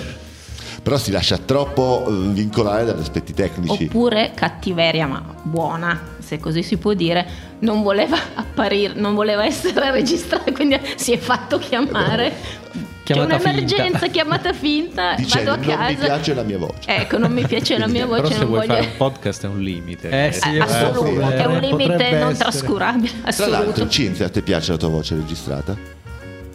Però 0.85 0.99
si 0.99 1.11
lascia 1.11 1.39
troppo 1.39 2.05
eh, 2.07 2.13
vincolare 2.33 2.85
dagli 2.85 3.01
aspetti 3.01 3.33
tecnici. 3.33 3.85
Oppure 3.85 4.33
cattiveria, 4.35 5.07
ma 5.07 5.25
buona, 5.43 5.99
se 6.19 6.39
così 6.39 6.63
si 6.63 6.77
può 6.77 6.93
dire, 6.93 7.27
non 7.61 7.83
voleva 7.83 8.19
apparire, 8.37 8.93
non 8.95 9.15
voleva 9.15 9.47
essere 9.47 9.91
registrato, 9.93 10.53
quindi 10.53 10.79
si 10.97 11.13
è 11.13 11.17
fatto 11.19 11.59
chiamare. 11.59 12.33
Chiamata 13.05 13.37
C'è 13.37 13.43
un'emergenza, 13.43 13.99
finta. 13.99 14.07
chiamata 14.09 14.53
finta, 14.55 15.15
Dicendo 15.15 15.51
vado 15.51 15.63
a 15.71 15.77
non 15.77 15.87
mi 15.87 15.95
casa. 15.95 16.05
piace 16.07 16.33
la 16.35 16.43
mia 16.43 16.57
voce. 16.59 16.75
Ecco, 16.87 17.19
non 17.19 17.33
mi 17.33 17.47
piace 17.47 17.77
la 17.77 17.87
mia 17.87 18.07
Però 18.07 18.23
voce, 18.23 18.33
se 18.33 18.39
non 18.39 18.49
vuoi 18.49 18.61
voglio... 18.67 18.75
fare 18.81 18.87
un 18.87 18.97
podcast 18.97 19.45
è 19.45 19.49
un 19.49 19.61
limite. 19.61 20.09
Eh, 20.27 20.33
sì, 20.33 20.49
Eh, 20.49 20.55
eh, 20.55 20.61
assoluto, 20.61 21.07
sì, 21.07 21.13
è 21.35 21.45
un 21.45 21.55
eh, 21.57 21.61
limite 21.61 21.95
non 22.13 22.31
essere. 22.31 22.35
trascurabile, 22.37 23.13
Tra 23.21 23.47
l'altro, 23.47 23.71
assoluto. 23.73 23.89
Cinzia, 23.89 24.25
a 24.25 24.31
te 24.31 24.41
piace 24.41 24.73
la 24.73 24.79
tua 24.79 24.89
voce 24.89 25.15
registrata? 25.17 25.77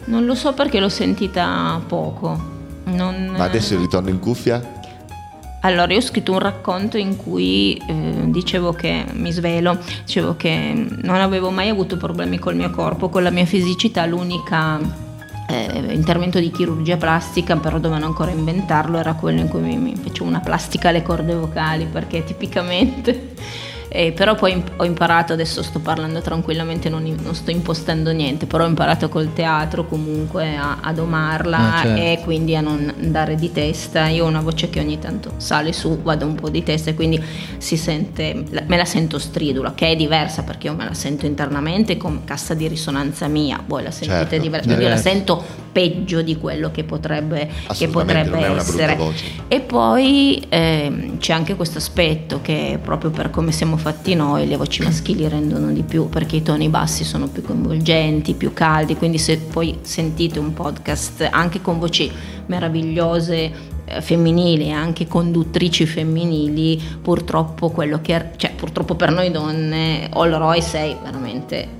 Non 0.06 0.24
lo 0.24 0.34
so 0.34 0.52
perché 0.52 0.80
l'ho 0.80 0.88
sentita 0.88 1.80
poco. 1.86 2.58
Non- 2.84 3.34
Ma 3.36 3.44
adesso 3.44 3.76
ritorno 3.78 4.08
in 4.08 4.18
cuffia? 4.18 4.78
Allora, 5.62 5.92
io 5.92 5.98
ho 5.98 6.02
scritto 6.02 6.32
un 6.32 6.38
racconto 6.38 6.96
in 6.96 7.16
cui 7.16 7.80
eh, 7.86 8.30
dicevo 8.30 8.72
che, 8.72 9.04
mi 9.12 9.30
svelo, 9.30 9.78
dicevo 10.06 10.34
che 10.34 10.86
non 11.02 11.16
avevo 11.16 11.50
mai 11.50 11.68
avuto 11.68 11.98
problemi 11.98 12.38
col 12.38 12.56
mio 12.56 12.70
corpo, 12.70 13.10
con 13.10 13.22
la 13.22 13.30
mia 13.30 13.44
fisicità, 13.44 14.06
l'unica 14.06 14.80
eh, 15.48 15.92
intervento 15.92 16.38
di 16.40 16.50
chirurgia 16.50 16.96
plastica, 16.96 17.56
però 17.56 17.78
dovevano 17.78 18.06
ancora 18.06 18.30
inventarlo, 18.30 18.96
era 18.96 19.12
quello 19.12 19.40
in 19.40 19.48
cui 19.48 19.60
mi, 19.60 19.76
mi 19.76 19.96
facevo 19.96 20.26
una 20.26 20.40
plastica 20.40 20.88
alle 20.88 21.02
corde 21.02 21.34
vocali, 21.34 21.84
perché 21.84 22.24
tipicamente... 22.24 23.34
eh, 23.92 24.12
però 24.12 24.36
poi 24.36 24.62
ho 24.76 24.84
imparato, 24.84 25.32
adesso 25.32 25.62
sto 25.64 25.80
parlando 25.80 26.20
tranquillamente, 26.20 26.88
non, 26.88 27.02
non 27.22 27.34
sto 27.34 27.50
impostando 27.50 28.12
niente, 28.12 28.46
però 28.46 28.64
ho 28.64 28.68
imparato 28.68 29.08
col 29.08 29.32
teatro 29.32 29.84
comunque 29.86 30.54
a, 30.56 30.78
a 30.80 30.92
domarla 30.92 31.58
Ah, 31.74 31.82
certo. 31.82 32.00
e 32.00 32.20
quindi 32.22 32.54
a 32.54 32.60
non 32.60 32.94
andare 33.02 33.34
di 33.34 33.50
testa. 33.50 34.06
Io 34.08 34.24
ho 34.24 34.28
una 34.28 34.40
voce 34.40 34.70
che 34.70 34.78
ogni 34.78 34.98
tanto 35.00 35.32
sale 35.38 35.72
su, 35.72 36.00
vado 36.02 36.24
un 36.24 36.36
po' 36.36 36.48
di 36.50 36.62
testa 36.62 36.90
e 36.90 36.94
quindi 36.94 37.20
si 37.58 37.76
sente, 37.76 38.44
me 38.66 38.76
la 38.76 38.84
sento 38.84 39.18
stridula, 39.18 39.74
che 39.74 39.88
è 39.88 39.96
diversa 39.96 40.44
perché 40.44 40.68
io 40.68 40.74
me 40.74 40.84
la 40.84 40.94
sento 40.94 41.26
internamente 41.26 41.96
con 41.96 42.22
cassa 42.24 42.54
di 42.54 42.68
risonanza 42.68 43.26
mia, 43.26 43.62
voi 43.66 43.82
la 43.82 43.90
sentite 43.90 44.18
Certo, 44.20 44.38
diversa, 44.38 44.74
io 44.80 44.88
la 44.88 44.96
sento 44.96 45.42
peggio 45.72 46.22
di 46.22 46.36
quello 46.36 46.70
che 46.70 46.84
potrebbe, 46.84 47.48
che 47.76 47.88
potrebbe 47.88 48.38
essere. 48.38 48.98
E 49.48 49.60
poi 49.60 50.44
ehm, 50.48 51.18
c'è 51.18 51.32
anche 51.32 51.54
questo 51.54 51.78
aspetto 51.78 52.40
che 52.42 52.78
proprio 52.82 53.10
per 53.10 53.30
come 53.30 53.52
siamo 53.52 53.76
fatti 53.76 54.14
noi 54.14 54.46
le 54.46 54.56
voci 54.56 54.82
maschili 54.82 55.28
rendono 55.28 55.72
di 55.72 55.82
più 55.82 56.08
perché 56.08 56.36
i 56.36 56.42
toni 56.42 56.68
bassi 56.68 57.04
sono 57.04 57.28
più 57.28 57.42
coinvolgenti, 57.42 58.34
più 58.34 58.52
caldi, 58.52 58.96
quindi 58.96 59.18
se 59.18 59.38
poi 59.38 59.78
sentite 59.82 60.38
un 60.38 60.52
podcast 60.52 61.28
anche 61.30 61.60
con 61.60 61.78
voci 61.78 62.10
meravigliose 62.46 63.52
eh, 63.84 64.00
femminili 64.00 64.66
e 64.66 64.72
anche 64.72 65.06
conduttrici 65.06 65.86
femminili, 65.86 66.80
purtroppo 67.02 67.70
quello 67.70 68.00
che 68.00 68.30
cioè 68.36 68.52
purtroppo 68.54 68.94
per 68.94 69.10
noi 69.10 69.30
donne 69.30 70.08
All 70.12 70.36
Roy 70.36 70.60
sei 70.60 70.96
veramente 71.02 71.78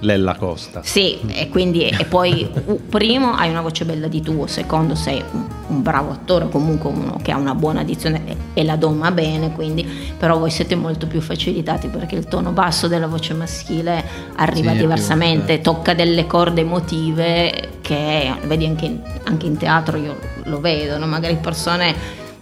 Lella 0.00 0.36
Costa. 0.36 0.80
sì, 0.82 1.18
e 1.28 1.48
quindi 1.48 1.88
e 1.88 2.04
poi 2.04 2.48
primo 2.88 3.32
hai 3.32 3.50
una 3.50 3.60
voce 3.60 3.84
bella 3.84 4.08
di 4.08 4.20
tuo, 4.20 4.46
secondo 4.46 4.94
sei 4.94 5.22
un, 5.32 5.44
un 5.68 5.82
bravo 5.82 6.10
attore, 6.10 6.48
comunque 6.48 6.90
uno 6.90 7.18
che 7.22 7.32
ha 7.32 7.36
una 7.36 7.54
buona 7.54 7.82
dizione 7.82 8.22
e, 8.26 8.36
e 8.54 8.64
la 8.64 8.76
doma 8.76 9.10
bene, 9.10 9.52
quindi 9.52 9.84
però 10.16 10.38
voi 10.38 10.50
siete 10.50 10.74
molto 10.74 11.06
più 11.06 11.20
facilitati 11.20 11.88
perché 11.88 12.14
il 12.16 12.26
tono 12.26 12.52
basso 12.52 12.88
della 12.88 13.06
voce 13.06 13.34
maschile 13.34 14.02
arriva 14.36 14.72
Sì, 14.72 14.78
diversamente, 14.78 15.60
tocca 15.60 15.94
delle 15.94 16.26
corde 16.26 16.62
emotive 16.62 17.70
che 17.80 18.32
vedi 18.46 18.66
anche 18.66 18.84
in, 18.86 19.00
anche 19.24 19.46
in 19.46 19.56
teatro 19.56 19.96
io 19.96 20.18
lo 20.44 20.60
vedo, 20.60 20.98
no? 20.98 21.06
magari 21.06 21.36
persone 21.36 21.94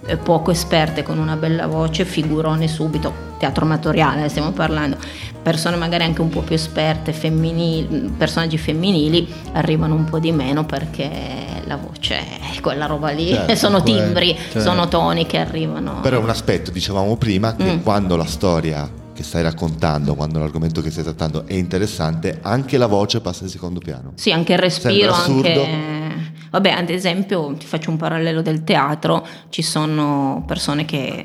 eh, 0.06 0.16
poco 0.16 0.50
esperte 0.50 1.02
con 1.02 1.18
una 1.18 1.36
bella 1.36 1.66
voce, 1.66 2.04
figurone 2.04 2.68
subito, 2.68 3.12
teatro 3.38 3.64
amatoriale 3.64 4.28
stiamo 4.28 4.52
parlando, 4.52 4.96
persone 5.44 5.76
magari 5.76 6.04
anche 6.04 6.22
un 6.22 6.30
po' 6.30 6.40
più 6.40 6.54
esperte, 6.54 7.12
femminili, 7.12 8.10
personaggi 8.16 8.56
femminili 8.56 9.30
arrivano 9.52 9.94
un 9.94 10.04
po' 10.04 10.18
di 10.18 10.32
meno 10.32 10.64
perché 10.64 11.10
la 11.66 11.76
voce 11.76 12.16
è 12.18 12.60
quella 12.60 12.86
roba 12.86 13.10
lì, 13.10 13.28
Certo, 13.28 13.54
sono 13.54 13.82
timbri, 13.82 14.34
certo. 14.34 14.60
sono 14.60 14.88
toni 14.88 15.26
che 15.26 15.36
arrivano. 15.38 16.00
Però 16.00 16.18
è 16.18 16.22
un 16.22 16.30
aspetto, 16.30 16.70
dicevamo 16.70 17.16
prima, 17.16 17.54
che 17.54 17.74
Mm. 17.74 17.82
quando 17.82 18.16
la 18.16 18.24
storia 18.24 18.90
che 19.14 19.22
stai 19.22 19.42
raccontando, 19.42 20.14
quando 20.14 20.38
l'argomento 20.38 20.80
che 20.80 20.90
stai 20.90 21.04
trattando 21.04 21.46
è 21.46 21.52
interessante, 21.54 22.38
anche 22.42 22.78
la 22.78 22.86
voce 22.86 23.20
passa 23.20 23.44
in 23.44 23.50
secondo 23.50 23.78
piano. 23.80 24.12
Sì, 24.16 24.32
anche 24.32 24.54
il 24.54 24.58
respiro, 24.58 25.12
anche... 25.12 25.92
Vabbè, 26.50 26.70
ad 26.70 26.88
esempio, 26.88 27.52
ti 27.58 27.66
faccio 27.66 27.90
un 27.90 27.96
parallelo 27.96 28.40
del 28.40 28.64
teatro, 28.64 29.26
ci 29.50 29.60
sono 29.62 30.42
persone 30.46 30.84
che 30.84 31.24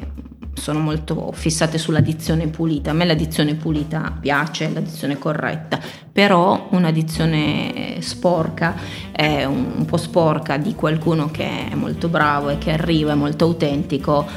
sono 0.53 0.79
molto 0.79 1.31
fissate 1.33 1.77
sulla 1.77 2.01
dizione 2.01 2.47
pulita. 2.47 2.91
A 2.91 2.93
me 2.93 3.05
la 3.05 3.13
dizione 3.13 3.55
pulita 3.55 4.17
piace, 4.19 4.71
la 4.71 4.81
dizione 4.81 5.17
corretta, 5.17 5.79
però 6.11 6.67
una 6.71 6.91
dizione 6.91 7.97
sporca, 7.99 8.75
è 9.11 9.45
un, 9.45 9.73
un 9.77 9.85
po' 9.85 9.97
sporca 9.97 10.57
di 10.57 10.75
qualcuno 10.75 11.31
che 11.31 11.69
è 11.69 11.75
molto 11.75 12.07
bravo 12.07 12.49
e 12.49 12.57
che 12.57 12.71
arriva, 12.71 13.13
è 13.13 13.15
molto 13.15 13.45
autentico, 13.45 14.27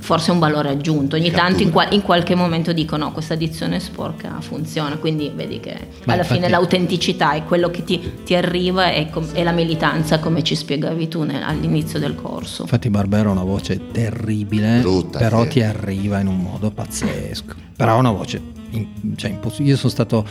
forse 0.00 0.30
un 0.30 0.38
valore 0.38 0.70
aggiunto. 0.70 1.16
Ogni 1.16 1.26
Cattura. 1.30 1.46
tanto 1.48 1.62
in, 1.62 1.70
qua- 1.70 1.90
in 1.90 2.02
qualche 2.02 2.34
momento 2.34 2.72
dico 2.72 2.96
no, 2.96 3.12
questa 3.12 3.34
dizione 3.34 3.80
sporca 3.80 4.36
funziona, 4.40 4.96
quindi 4.96 5.30
vedi 5.34 5.60
che 5.60 5.76
Ma 6.04 6.14
alla 6.14 6.22
fine 6.22 6.48
l'autenticità 6.48 7.32
è 7.32 7.44
quello 7.44 7.70
che 7.70 7.82
ti, 7.84 8.00
ti 8.24 8.34
arriva 8.34 8.90
e, 8.92 9.10
com- 9.10 9.26
la 9.42 9.52
militanza 9.52 10.18
come 10.18 10.42
ci 10.42 10.54
spiegavi 10.54 11.08
tu 11.08 11.22
nel- 11.24 11.42
all'inizio 11.42 11.98
del 11.98 12.14
corso. 12.14 12.62
Infatti 12.62 12.88
Barbero 12.90 13.30
ha 13.30 13.32
una 13.32 13.42
voce 13.44 13.90
terribile, 13.92 14.80
Brutta, 14.80 15.18
però 15.18 15.42
sì. 15.42 15.48
ti 15.50 15.62
arriva 15.62 16.20
in 16.20 16.28
un 16.28 16.38
modo 16.38 16.70
pazzesco. 16.70 17.54
Però 17.76 17.92
ha 17.92 17.96
una 17.96 18.10
voce 18.12 18.40
in- 18.70 19.14
cioè, 19.16 19.30
imposs- 19.30 19.60
Io 19.60 19.76
sono 19.76 19.90
stato 19.90 20.24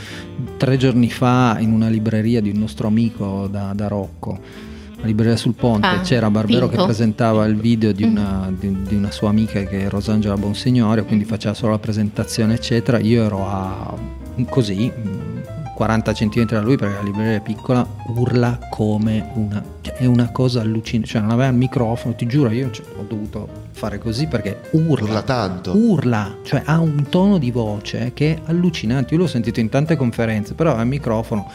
tre 0.57 0.77
giorni 0.77 1.09
fa 1.09 1.57
in 1.59 1.71
una 1.71 1.87
libreria 1.89 2.41
di 2.41 2.49
un 2.49 2.57
nostro 2.59 2.87
amico 2.87 3.47
da, 3.49 3.73
da 3.75 3.87
Rocco. 3.87 4.39
La 4.99 5.05
libreria 5.05 5.35
sul 5.37 5.53
ponte, 5.53 5.85
Ah, 5.85 6.01
c'era 6.01 6.29
Barbero 6.31 6.67
Pinto. 6.67 6.77
che 6.81 6.83
presentava 6.85 7.45
il 7.45 7.55
video 7.55 7.91
di 7.91 8.03
una, 8.03 8.51
di- 8.57 8.81
di 8.81 8.95
una 8.95 9.11
sua 9.11 9.29
amica 9.29 9.61
che 9.63 9.85
è 9.85 9.89
Rosangela 9.89 10.35
Bonsignore, 10.35 11.03
quindi 11.03 11.23
faceva 11.23 11.53
solo 11.53 11.73
la 11.73 11.79
presentazione, 11.79 12.55
eccetera. 12.55 12.97
Io 12.99 13.23
ero 13.23 13.47
a 13.47 13.93
così, 14.49 14.91
mm, 14.91 15.37
40 15.75 16.11
cm 16.13 16.45
da 16.47 16.61
lui 16.61 16.75
perché 16.77 16.95
la 16.95 17.03
libreria 17.03 17.35
è 17.37 17.41
piccola, 17.41 17.87
urla 18.15 18.57
come 18.71 19.29
una. 19.35 19.63
cioè, 19.81 19.93
è 19.97 20.05
una 20.05 20.31
cosa 20.31 20.61
allucinante. 20.61 21.07
Cioè, 21.11 21.21
non 21.21 21.29
aveva 21.29 21.49
il 21.51 21.55
microfono, 21.57 22.15
ti 22.15 22.25
giuro, 22.25 22.49
io 22.49 22.71
cioè, 22.71 22.85
ho 22.97 23.05
dovuto 23.07 23.47
fare 23.73 23.99
così 23.99 24.25
perché 24.25 24.61
urla. 24.71 25.03
Urla 25.05 25.21
tanto. 25.21 25.77
Urla, 25.77 26.37
cioè 26.43 26.63
ha 26.65 26.79
un 26.79 27.05
tono 27.09 27.37
di 27.37 27.51
voce 27.51 28.11
che 28.15 28.33
è 28.33 28.39
allucinante. 28.45 29.13
Io 29.13 29.19
l'ho 29.21 29.27
sentito 29.27 29.59
in 29.59 29.69
tante 29.69 29.95
conferenze, 29.95 30.55
però 30.55 30.75
al 30.75 30.87
microfono 30.87 31.51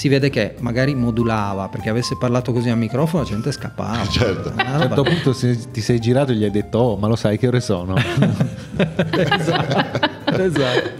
si 0.00 0.08
vede 0.08 0.30
che 0.30 0.54
magari 0.60 0.94
modulava 0.94 1.68
perché 1.68 1.90
avesse 1.90 2.16
parlato 2.16 2.54
così 2.54 2.70
al 2.70 2.78
microfono 2.78 3.22
la 3.22 3.28
gente 3.28 3.52
scappava. 3.52 4.02
Certo. 4.08 4.50
A 4.56 4.72
un 4.76 4.80
certo 4.80 5.02
punto 5.02 5.32
se- 5.34 5.70
ti 5.70 5.82
sei 5.82 6.00
girato 6.00 6.32
e 6.32 6.36
gli 6.36 6.44
hai 6.44 6.50
detto, 6.50 6.78
oh, 6.78 6.96
ma 6.96 7.06
lo 7.06 7.16
sai 7.16 7.36
che 7.36 7.46
ore 7.48 7.60
sono? 7.60 7.94
esatto. 8.80 10.08
esatto. 10.40 10.90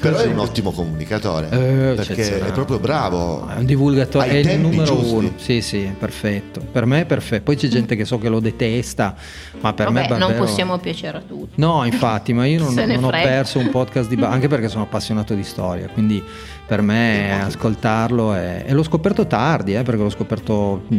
Però 0.00 0.18
è 0.18 0.26
un 0.26 0.38
ottimo 0.38 0.70
comunicatore. 0.70 1.46
Eh, 1.50 1.94
perché 1.94 2.12
eccezionale. 2.12 2.48
è 2.50 2.52
proprio 2.52 2.78
bravo. 2.78 3.46
È 3.48 3.56
un 3.58 3.66
divulgatore, 3.66 4.28
è 4.28 4.34
il 4.36 4.58
numero 4.58 4.84
giusti. 4.84 5.14
uno. 5.14 5.32
Sì, 5.36 5.60
sì, 5.60 5.92
perfetto. 5.98 6.60
Per 6.60 6.86
me 6.86 7.00
è 7.02 7.04
perfetto. 7.04 7.42
Poi 7.44 7.56
c'è 7.56 7.68
gente 7.68 7.96
che 7.96 8.04
so 8.04 8.18
che 8.18 8.28
lo 8.28 8.40
detesta, 8.40 9.14
ma 9.60 9.72
per 9.74 9.90
me 9.90 10.00
Vabbè, 10.02 10.10
non 10.10 10.18
Barbero- 10.28 10.44
possiamo 10.44 10.78
piacere 10.78 11.18
a 11.18 11.22
tutti. 11.26 11.60
No, 11.60 11.84
infatti, 11.84 12.32
ma 12.32 12.46
io 12.46 12.60
non, 12.60 12.74
non 12.86 13.04
ho 13.04 13.10
perso 13.10 13.58
un 13.58 13.70
podcast 13.70 14.08
di 14.08 14.16
ba- 14.16 14.30
anche 14.30 14.48
perché 14.48 14.68
sono 14.68 14.84
appassionato 14.84 15.34
di 15.34 15.44
storia, 15.44 15.88
quindi 15.92 16.22
per 16.66 16.82
me 16.82 17.42
ascoltarlo 17.42 18.32
è... 18.32 18.64
e 18.66 18.72
l'ho 18.72 18.82
scoperto 18.84 19.26
tardi, 19.26 19.74
eh, 19.74 19.82
perché 19.82 20.02
l'ho 20.02 20.08
scoperto 20.10 20.84
mm, 20.92 20.98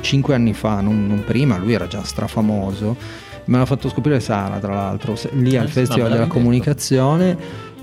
cinque 0.00 0.34
anni 0.34 0.52
fa, 0.52 0.80
non, 0.80 1.06
non 1.06 1.24
prima, 1.24 1.56
lui 1.56 1.72
era 1.72 1.86
già 1.86 2.04
strafamoso. 2.04 3.26
Me 3.46 3.56
l'ha 3.56 3.64
fatto 3.64 3.88
scoprire 3.88 4.20
Sara, 4.20 4.58
tra 4.58 4.74
l'altro, 4.74 5.16
lì 5.32 5.56
al 5.56 5.64
Ah, 5.64 5.68
Festival 5.70 6.10
me 6.10 6.16
della 6.16 6.26
Comunicazione, 6.26 7.36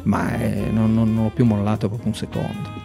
ma 0.05 0.35
eh, 0.39 0.67
non, 0.71 0.93
non- 0.93 1.13
non 1.13 1.23
l'ho 1.25 1.31
più 1.33 1.45
mollato 1.45 1.87
proprio 1.87 2.07
un 2.09 2.15
secondo. 2.15 2.83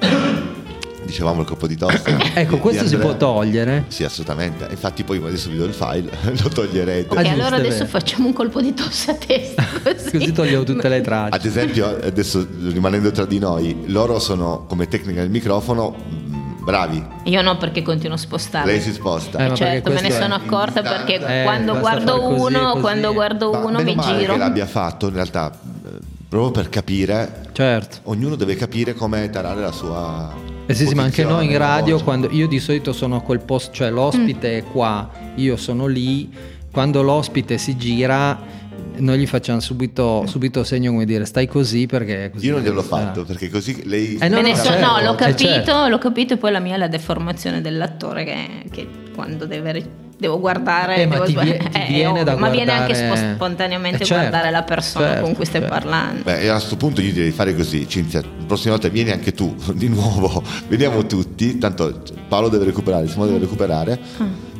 Dicevamo 1.04 1.40
il 1.40 1.46
colpo 1.46 1.66
di 1.66 1.76
tosse. 1.76 2.16
Ecco, 2.38 2.54
di 2.56 2.60
questo 2.60 2.86
si 2.86 2.94
Andrea. 2.94 3.14
può 3.14 3.18
togliere. 3.34 3.84
Sì, 3.88 4.04
assolutamente. 4.04 4.66
Infatti 4.70 5.02
poi 5.04 5.16
adesso 5.24 5.48
vi 5.50 5.56
do 5.56 5.64
il 5.64 5.72
file, 5.72 6.10
lo 6.42 6.48
toglierete. 6.50 7.14
Ok, 7.18 7.26
allora 7.26 7.56
è 7.56 7.60
adesso 7.60 7.86
facciamo 7.86 8.26
un 8.26 8.32
colpo 8.34 8.60
di 8.60 8.74
tosse 8.74 9.10
a 9.12 9.14
testa. 9.14 9.64
Così, 9.82 10.10
Così 10.18 10.32
togliamo 10.32 10.64
tutte 10.64 10.88
le 10.88 10.96
Ad 10.98 11.02
tracce. 11.02 11.48
esempio, 11.48 11.86
adesso 12.02 12.46
rimanendo 12.68 13.10
tra 13.10 13.24
di 13.24 13.38
noi, 13.38 13.84
loro 13.86 14.18
sono 14.18 14.64
come 14.68 14.86
tecnica 14.86 15.20
del 15.22 15.30
microfono 15.30 15.96
mm, 15.96 16.62
bravi. 16.62 17.02
Io 17.24 17.40
no, 17.42 17.56
perché 17.56 17.80
continuo 17.82 18.14
a 18.14 18.18
spostare. 18.18 18.66
Lei 18.66 18.80
si 18.80 18.92
sposta. 18.92 19.38
Eh, 19.50 19.54
certo, 19.54 19.90
me 19.90 20.00
ne 20.02 20.10
sono 20.12 20.34
è- 20.36 20.38
accorta 20.44 20.82
perché 20.82 21.14
Eh, 21.14 21.42
quando 21.44 21.78
guardo 21.78 22.20
così, 22.20 22.40
uno, 22.54 22.70
così. 22.72 22.80
quando 22.82 23.12
guardo 23.14 23.50
uno 23.50 23.78
meno 23.78 23.82
mi 23.82 23.94
male 23.94 24.18
giro. 24.18 24.32
che 24.34 24.38
l'abbia 24.38 24.66
fatto, 24.66 25.06
in 25.08 25.14
realtà, 25.14 25.50
proprio 26.28 26.50
per 26.50 26.68
capire, 26.68 27.48
Certo. 27.52 27.98
ognuno 28.04 28.36
deve 28.36 28.54
capire 28.54 28.94
come 28.94 29.30
tarare 29.30 29.60
la 29.60 29.72
sua. 29.72 30.34
Eh 30.66 30.74
sì, 30.74 30.86
sì, 30.86 30.94
ma 30.94 31.04
anche 31.04 31.24
noi 31.24 31.46
in 31.46 31.56
radio, 31.56 31.98
quando 32.02 32.28
io 32.30 32.46
di 32.46 32.60
solito 32.60 32.92
sono 32.92 33.16
a 33.16 33.20
quel 33.22 33.40
posto, 33.40 33.72
cioè 33.72 33.90
l'ospite 33.90 34.58
è 34.58 34.62
qua, 34.64 35.08
io 35.36 35.56
sono 35.56 35.86
lì, 35.86 36.30
quando 36.70 37.00
l'ospite 37.00 37.56
si 37.56 37.76
gira, 37.76 38.38
noi 38.98 39.18
gli 39.18 39.26
facciamo 39.26 39.60
subito, 39.60 40.26
subito 40.26 40.64
segno 40.64 40.90
come 40.90 41.06
dire 41.06 41.24
stai 41.24 41.46
così 41.46 41.86
perché 41.86 42.30
così 42.32 42.46
Io 42.46 42.54
non 42.56 42.62
gliel'ho 42.62 42.82
fatto 42.82 43.24
perché 43.24 43.48
così 43.48 43.86
lei. 43.88 44.18
Eh, 44.20 44.28
no, 44.28 44.40
no, 44.40 44.54
so- 44.54 44.64
certo, 44.64 44.86
no, 44.86 45.00
l'ho 45.00 45.12
eh, 45.14 45.16
capito, 45.16 45.48
certo. 45.48 45.88
l'ho 45.88 45.98
capito 45.98 46.34
e 46.34 46.36
poi 46.36 46.52
la 46.52 46.60
mia 46.60 46.74
è 46.74 46.78
la 46.78 46.88
deformazione 46.88 47.60
dell'attore 47.60 48.24
che, 48.24 48.64
che 48.70 48.88
quando 49.14 49.46
deve 49.46 49.72
devo 50.18 50.40
guardare 50.40 50.96
Eh, 50.96 51.06
ma 51.06 51.14
devo 51.14 51.26
ti 51.26 51.32
sba- 51.32 51.42
vie- 51.42 51.56
ti 51.58 51.66
eh, 51.78 51.86
viene 51.88 52.06
ovvio, 52.08 52.24
da 52.24 52.36
ma 52.36 52.48
viene 52.50 52.72
anche 52.72 52.92
guardare- 52.92 53.16
spo- 53.20 53.34
spontaneamente 53.34 54.02
Eh, 54.02 54.06
certo, 54.06 54.28
guardare 54.28 54.50
la 54.50 54.62
persona 54.62 55.06
certo, 55.06 55.22
con 55.24 55.34
cui 55.34 55.44
stai 55.44 55.60
certo. 55.60 55.74
parlando 55.76 56.22
Beh, 56.22 56.40
e 56.40 56.48
a 56.48 56.52
questo 56.54 56.76
punto 56.76 57.00
io 57.00 57.12
direi 57.12 57.28
di 57.30 57.34
fare 57.34 57.54
così, 57.54 57.88
Cinzia. 57.88 58.20
La 58.20 58.44
prossima 58.46 58.72
volta 58.72 58.88
vieni 58.88 59.10
anche 59.10 59.32
tu, 59.32 59.54
di 59.74 59.88
nuovo. 59.88 60.42
Veniamo 60.68 61.06
tutti. 61.06 61.58
Tanto 61.58 62.02
Paolo 62.28 62.48
deve 62.48 62.64
recuperare, 62.64 63.06
Simone 63.08 63.30
deve 63.30 63.44
recuperare. 63.44 63.98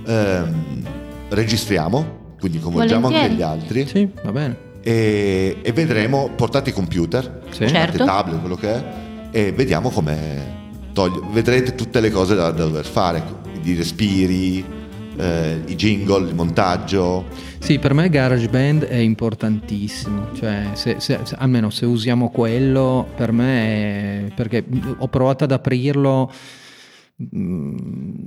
Ehm, 0.06 0.82
registriamo, 1.30 2.34
quindi 2.40 2.58
coinvolgiamo 2.60 3.08
anche 3.08 3.30
gli 3.30 3.42
altri. 3.42 3.86
Sì, 3.86 4.08
va 4.22 4.32
bene. 4.32 4.56
E, 4.82 5.58
e 5.62 5.72
vedremo, 5.72 6.30
portate 6.34 6.70
i 6.70 6.72
computer, 6.72 7.42
Sì. 7.50 7.64
portate 7.64 7.68
Certo. 7.68 8.04
tablet, 8.04 8.40
quello 8.40 8.54
che 8.56 8.72
è, 8.72 8.84
e 9.30 9.52
vediamo 9.52 9.90
come 9.90 10.56
togliere. 10.92 11.26
Vedrete 11.32 11.74
tutte 11.74 12.00
le 12.00 12.10
cose 12.10 12.34
da, 12.34 12.50
da 12.50 12.64
dover 12.64 12.86
fare, 12.86 13.22
i 13.62 13.74
respiri, 13.74 14.64
eh, 15.18 15.60
i 15.66 15.74
jingle, 15.76 16.28
il 16.28 16.34
montaggio. 16.34 17.24
Sì, 17.58 17.78
per 17.78 17.92
me 17.92 18.08
GarageBand 18.08 18.84
è 18.84 18.96
importantissimo, 18.96 20.28
cioè 20.34 20.68
se- 20.74 20.96
se- 21.00 21.20
se- 21.24 21.34
almeno 21.38 21.70
se 21.70 21.84
usiamo 21.86 22.30
quello, 22.30 23.06
per 23.16 23.32
me 23.32 24.26
è, 24.26 24.32
perché 24.34 24.64
ho 24.98 25.08
provato 25.08 25.44
ad 25.44 25.52
aprirlo. 25.52 26.30
mm, 27.34 27.76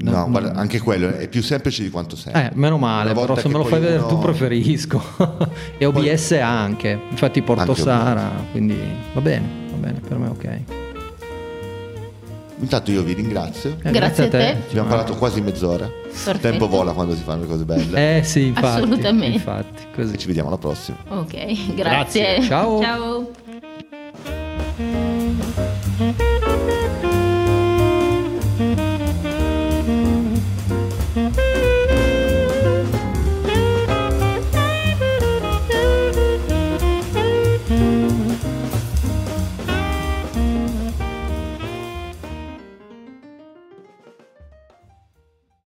No, 0.02 0.12
no, 0.12 0.28
guarda, 0.30 0.54
anche 0.54 0.80
quello 0.80 1.10
è 1.16 1.30
più 1.30 1.42
semplice 1.42 1.84
di 1.84 1.90
quanto 1.90 2.16
sembra. 2.18 2.50
Eh, 2.50 2.52
meno 2.56 2.78
male, 2.78 3.14
però 3.14 3.36
se 3.38 3.48
me 3.48 3.54
lo 3.54 3.62
poi 3.62 3.72
fai 3.72 3.80
vedere 3.80 4.00
uno- 4.00 4.08
tu 4.08 4.20
preferisco. 4.20 5.02
e 5.78 5.86
OBS 5.86 6.32
anche, 6.34 7.00
infatti 7.10 7.42
porto 7.42 7.62
Anche 7.72 7.82
Sara, 7.82 8.32
quindi 8.52 8.76
va 9.14 9.22
bene, 9.22 9.48
va 9.72 9.78
bene, 9.78 10.00
per 10.06 10.18
me 10.18 10.28
ok. 10.28 10.81
Intanto 12.62 12.92
io 12.92 13.02
vi 13.04 13.14
ringrazio. 13.14 13.76
Eh, 13.84 13.92
Grazie 13.92 14.26
a 14.26 14.30
te. 14.30 14.58
Abbiamo 14.70 14.88
parlato 14.88 15.16
quasi 15.16 15.42
mezz'ora. 15.42 15.86
Il 15.86 15.92
Perfetto. 16.12 16.40
tempo 16.40 16.68
vola 16.68 16.92
quando 16.94 17.16
si 17.16 17.24
fanno 17.24 17.42
le 17.42 17.48
cose 17.48 17.64
belle. 17.66 18.18
Eh 18.20 18.24
sì, 18.24 18.46
infatti. 18.48 18.82
Assolutamente. 18.82 19.36
Infatti, 19.38 19.84
così. 19.94 20.14
E 20.14 20.18
ci 20.18 20.28
vediamo 20.28 20.50
alla 20.50 20.58
prossima. 20.58 20.98
ok 21.10 21.74
grazie 21.76 22.42
Ciao. 22.44 22.80
ciao 22.82 23.32